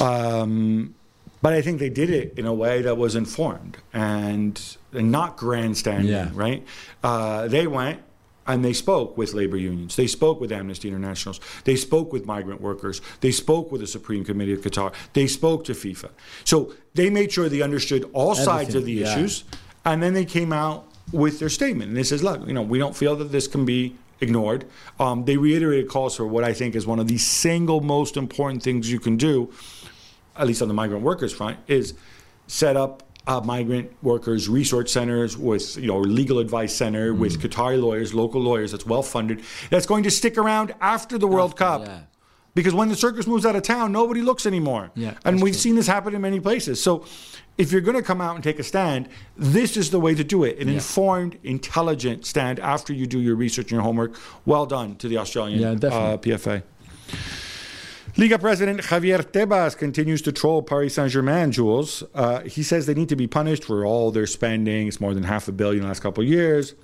[0.00, 0.94] Um,
[1.42, 4.60] but I think they did it in a way that was informed and,
[4.92, 6.30] and not grandstanding, Yeah.
[6.32, 6.64] right?
[7.02, 8.00] Uh, they went
[8.48, 9.94] and they spoke with labor unions.
[9.94, 11.38] They spoke with Amnesty Internationals.
[11.64, 13.00] They spoke with migrant workers.
[13.20, 14.92] They spoke with the Supreme Committee of Qatar.
[15.12, 16.10] They spoke to FIFA.
[16.44, 19.24] So they made sure they understood all sides of the Everything, yeah.
[19.24, 19.44] issues,
[19.84, 21.88] and then they came out with their statement.
[21.88, 24.64] And they says, "Look, you know, we don't feel that this can be." Ignored.
[24.98, 28.64] Um, they reiterated calls for what I think is one of the single most important
[28.64, 29.48] things you can do
[30.38, 31.94] at least on the migrant workers front, is
[32.46, 37.80] set up uh, migrant workers resource centers with you know legal advice center with Qatari
[37.80, 41.82] lawyers, local lawyers that's well funded, that's going to stick around after the World Cup.
[41.84, 42.00] Yeah.
[42.54, 44.90] Because when the circus moves out of town, nobody looks anymore.
[44.96, 45.60] Yeah, and we've true.
[45.60, 46.82] seen this happen in many places.
[46.82, 47.04] So
[47.56, 50.24] if you're going to come out and take a stand, this is the way to
[50.24, 50.58] do it.
[50.58, 54.18] An informed, intelligent stand after you do your research and your homework.
[54.44, 56.16] Well done to the Australian Yeah, uh.
[56.16, 56.62] PFA.
[58.18, 62.02] Liga president Javier Tebas continues to troll Paris Saint Germain, Jules.
[62.16, 64.88] Uh, he says they need to be punished for all their spending.
[64.88, 66.74] It's more than half a billion in the last couple of years.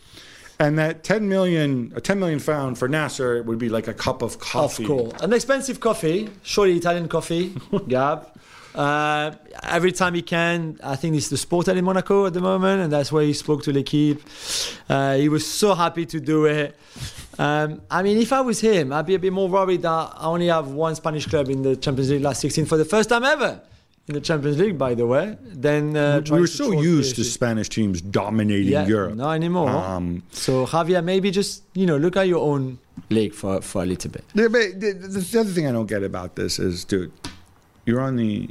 [0.61, 4.23] And that 10 million, a 10 million pound for Nasser would be like a cup
[4.23, 4.85] of coffee.
[4.85, 5.23] Of course.
[5.23, 7.53] An expensive coffee, surely Italian coffee,
[7.89, 8.29] Gab.
[8.73, 9.33] Uh,
[9.65, 12.93] every time he can, I think it's the Sportel in Monaco at the moment, and
[12.93, 14.23] that's where he spoke to L'Equipe.
[14.89, 16.77] Uh, he was so happy to do it.
[17.39, 20.27] Um, I mean, if I was him, I'd be a bit more worried that I
[20.27, 23.25] only have one Spanish club in the Champions League last 16 for the first time
[23.25, 23.61] ever
[24.07, 25.37] in the Champions League, by the way.
[25.43, 27.25] Then uh, We were so used to.
[27.25, 29.15] Spanish teams dominating yeah, Europe.
[29.15, 29.71] Not anymore.
[29.71, 32.79] Um, so Javier, maybe just you know look at your own
[33.11, 34.25] league for for a little bit.
[34.35, 37.13] Yeah, but the, the, the other thing I don't get about this is, dude,
[37.87, 38.51] you're on the.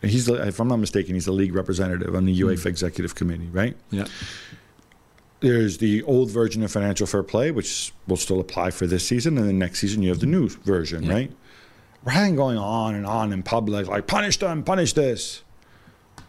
[0.00, 3.76] He's, if I'm not mistaken, he's the league representative on the UEFA executive committee, right?
[3.90, 4.06] Yeah.
[5.40, 9.36] There's the old version of financial fair play, which will still apply for this season,
[9.36, 11.12] and then next season you have the new version, Yeah.
[11.12, 11.32] right?
[12.04, 15.42] Rather than going on and on in public, like punish them, punish this.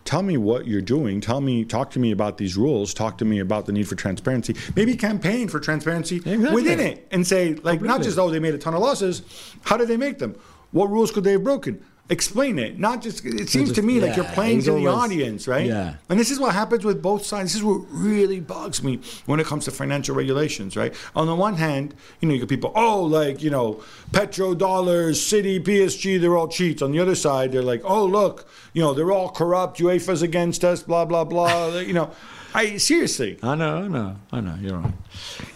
[0.04, 1.20] Tell me what you're doing.
[1.22, 2.94] Tell me, talk to me about these rules.
[2.94, 4.56] Talk to me about the need for transparency.
[4.76, 6.50] Maybe campaign for transparency Exactly.
[6.52, 9.22] within it, and say like not just oh they made a ton of losses.
[9.64, 10.36] How did they make them?
[10.72, 11.82] What rules could they have broken?
[12.10, 12.80] Explain it.
[12.80, 13.26] Not just.
[13.26, 15.66] It seems to just- me like you're playing to the audience, right?
[15.66, 15.96] Yeah.
[16.08, 17.52] And this is what happens with both sides.
[17.52, 20.94] This is what really bugs me when it comes to financial regulations, right?
[21.18, 23.82] On the one hand, you know, you get people, oh, like, you know,
[24.12, 26.82] petrodollars, City, PSG, they're all cheats.
[26.82, 29.80] On the other side, they're like, oh, look, you know, they're all corrupt.
[29.80, 31.78] UEFA's against us, blah, blah, blah.
[31.80, 32.12] you know,
[32.58, 33.38] I seriously.
[33.44, 34.56] I know, I know, I know.
[34.60, 34.94] You're right.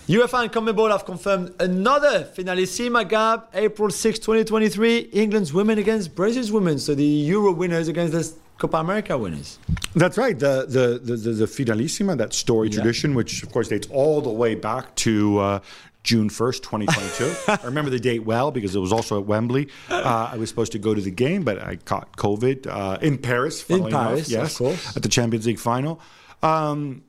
[0.07, 4.99] UEFA and CONMEBOL have confirmed another finalissima Gab, April 6, 2023.
[5.13, 6.77] England's women against Brazil's women.
[6.77, 9.57] So the Euro winners against the Copa America winners.
[9.95, 10.37] That's right.
[10.37, 12.75] The the the, the, the Finalissima, that story Yeah.
[12.75, 15.59] tradition, which of course dates all the way back to uh,
[16.03, 17.33] June first, twenty twenty two.
[17.47, 19.69] I remember the date well because it was also at Wembley.
[19.89, 23.17] Uh, I was supposed to go to the game, but I caught COVID uh, in
[23.17, 23.67] Paris.
[23.71, 24.95] In enough, Paris, of yes, course.
[24.95, 25.99] at the Champions League final.
[26.43, 27.03] Um,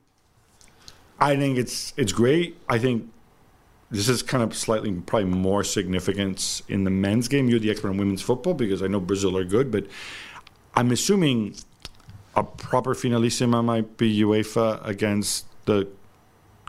[1.18, 2.56] I think it's it's great.
[2.68, 3.10] I think
[3.90, 7.48] this is kind of slightly probably more significance in the men's game.
[7.48, 9.86] You're the expert on women's football because I know Brazil are good, but
[10.74, 11.54] I'm assuming
[12.34, 15.86] a proper finalissima might be UEFA against the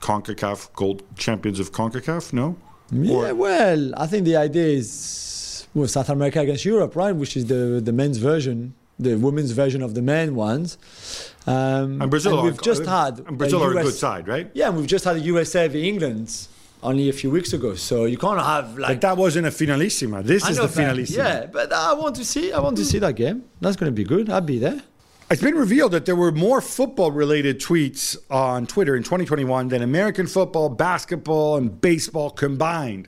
[0.02, 2.34] CONCACAF gold champions of CONCACAF.
[2.34, 2.58] No,
[2.92, 7.16] Yeah, well, I think the idea is well, South America against Europe, right?
[7.16, 10.78] Which is the the men's version, the women's version of the men ones.
[11.46, 12.40] Um, and Brazil.
[12.40, 14.50] are, we've just had and Brazil a are a US good side, right?
[14.54, 16.48] Yeah, and we've just had a USA v England
[16.82, 17.76] only a few weeks ago.
[17.76, 20.24] So you can't have But like that wasn't a finalissima.
[20.24, 21.18] This I is the finalissima.
[21.18, 22.52] Yeah, but I want to see.
[22.52, 23.44] I want to see that game.
[23.62, 24.30] That's going to be good.
[24.30, 24.82] I'll be there.
[25.30, 29.82] It's been revealed that there were more football related tweets on Twitter in 2021 than
[29.82, 33.08] American football, basketball, and baseball combined.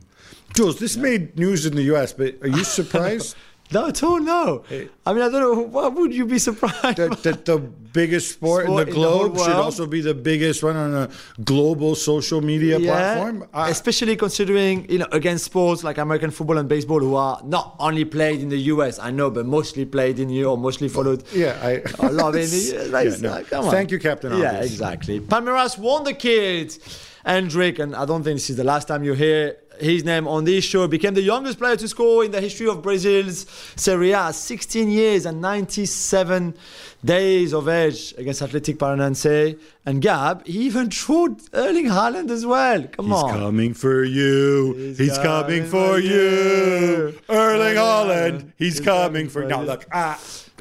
[0.56, 3.36] Jules, this made news in the US, but are you surprised
[3.72, 4.20] Not at all.
[4.20, 4.64] No.
[4.70, 5.62] I mean, I don't know.
[5.62, 6.98] Why would you be surprised?
[6.98, 10.02] that, that the biggest sport, Sport in in the the whole globe should also be
[10.02, 11.10] the biggest one on a
[11.44, 13.48] global social media platform?
[13.54, 17.76] I- especially considering you know against sports like American football and baseball, who are not
[17.80, 21.24] only played in the US, I know, but mostly played in Europe, mostly followed.
[21.34, 22.08] yeah, I.
[22.10, 23.44] lot in the like, Yeah, no.
[23.44, 23.72] come on.
[23.72, 24.72] Thank you, Captain Yeah, Obvious.
[24.74, 25.20] exactly.
[25.20, 26.80] Palmeiras won the kids.
[27.26, 30.44] Endrick, and I don't think this is the last time you hear his name on
[30.44, 33.46] this show, became the youngest player to score in the history of Brazil's
[33.76, 34.32] Serie A.
[34.34, 36.56] 16 years and 97
[37.04, 39.60] days of age against Athletico Paranaense.
[39.86, 42.84] And Gab, he even threw Erling Haaland as well.
[42.88, 43.30] Come He's on.
[43.30, 44.74] He's coming for you.
[44.74, 46.12] He's, He's coming, coming for you.
[46.12, 47.20] you.
[47.30, 48.52] Erling Haaland.
[48.58, 49.62] He's, He's coming coming for for now.
[49.62, 50.18] Look, uh,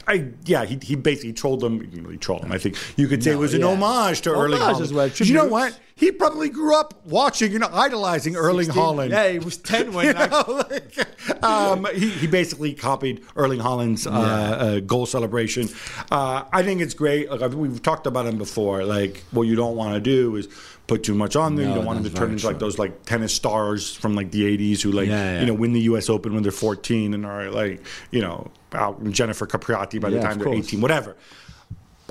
[0.06, 1.80] I yeah, he, he basically trolled them.
[1.80, 2.52] He didn't really troll them.
[2.52, 3.68] I think you could say it was an yeah.
[3.68, 4.80] homage to Erling Homage Haaland.
[4.82, 5.78] as well, you know what?
[5.96, 9.10] He probably grew up watching, you know, idolizing Erling 16 Haaland.
[9.10, 13.60] Yeah, he was 10 when You like, know, like, um, he, he basically copied Erling
[13.60, 15.68] Haaland's uh, uh, goal celebration.
[16.10, 17.30] Uh, I think it's great.
[17.30, 18.84] Like we've talked about him before.
[18.84, 20.48] Like what you don't want to do is
[20.86, 21.68] put too much on them.
[21.68, 24.42] you don't want them to turn into like those like tennis stars from like the
[24.58, 25.40] '80s who like Yeah, yeah.
[25.40, 26.10] you know win the U.S.
[26.10, 30.22] Open when they're 14 and are like you know out Jennifer Capriati by the Yeah,
[30.22, 30.66] time they're course.
[30.68, 31.16] 18, whatever.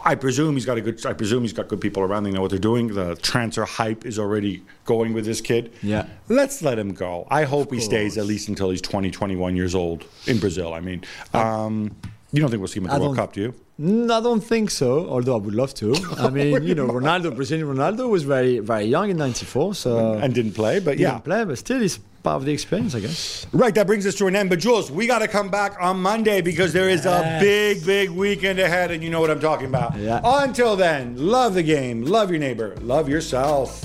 [0.06, 1.06] I presume he's got a good.
[1.06, 2.24] I presume he's got good people around.
[2.24, 2.88] They know what they're doing.
[2.88, 5.72] The transfer hype is already going with this kid.
[5.82, 6.08] Yeah.
[6.28, 7.26] Let's let him go.
[7.32, 10.74] I hope he stays at least until he's 20, 21 years old in Brazil.
[10.74, 11.04] I mean,
[11.34, 11.96] um,
[12.34, 13.56] you don't think we'll see him at the I World Cup, do you?
[13.80, 15.96] Mm, I don't think so, although I would love to.
[16.18, 20.34] I mean, you know, Ronaldo, Brazilian Ronaldo was very, very young in '94, so And
[20.34, 23.48] didn't play, but yeah, didn't play, but still, he's part of the experience, I guess.
[23.52, 24.50] Right, that brings us to an end.
[24.52, 28.12] But Jules, we got to come back on Monday because there is a big, big
[28.12, 29.98] weekend ahead, and you know what I'm talking about.
[29.98, 30.22] Yeah.
[30.24, 33.84] Until then, love the game, love your neighbor, love yourself.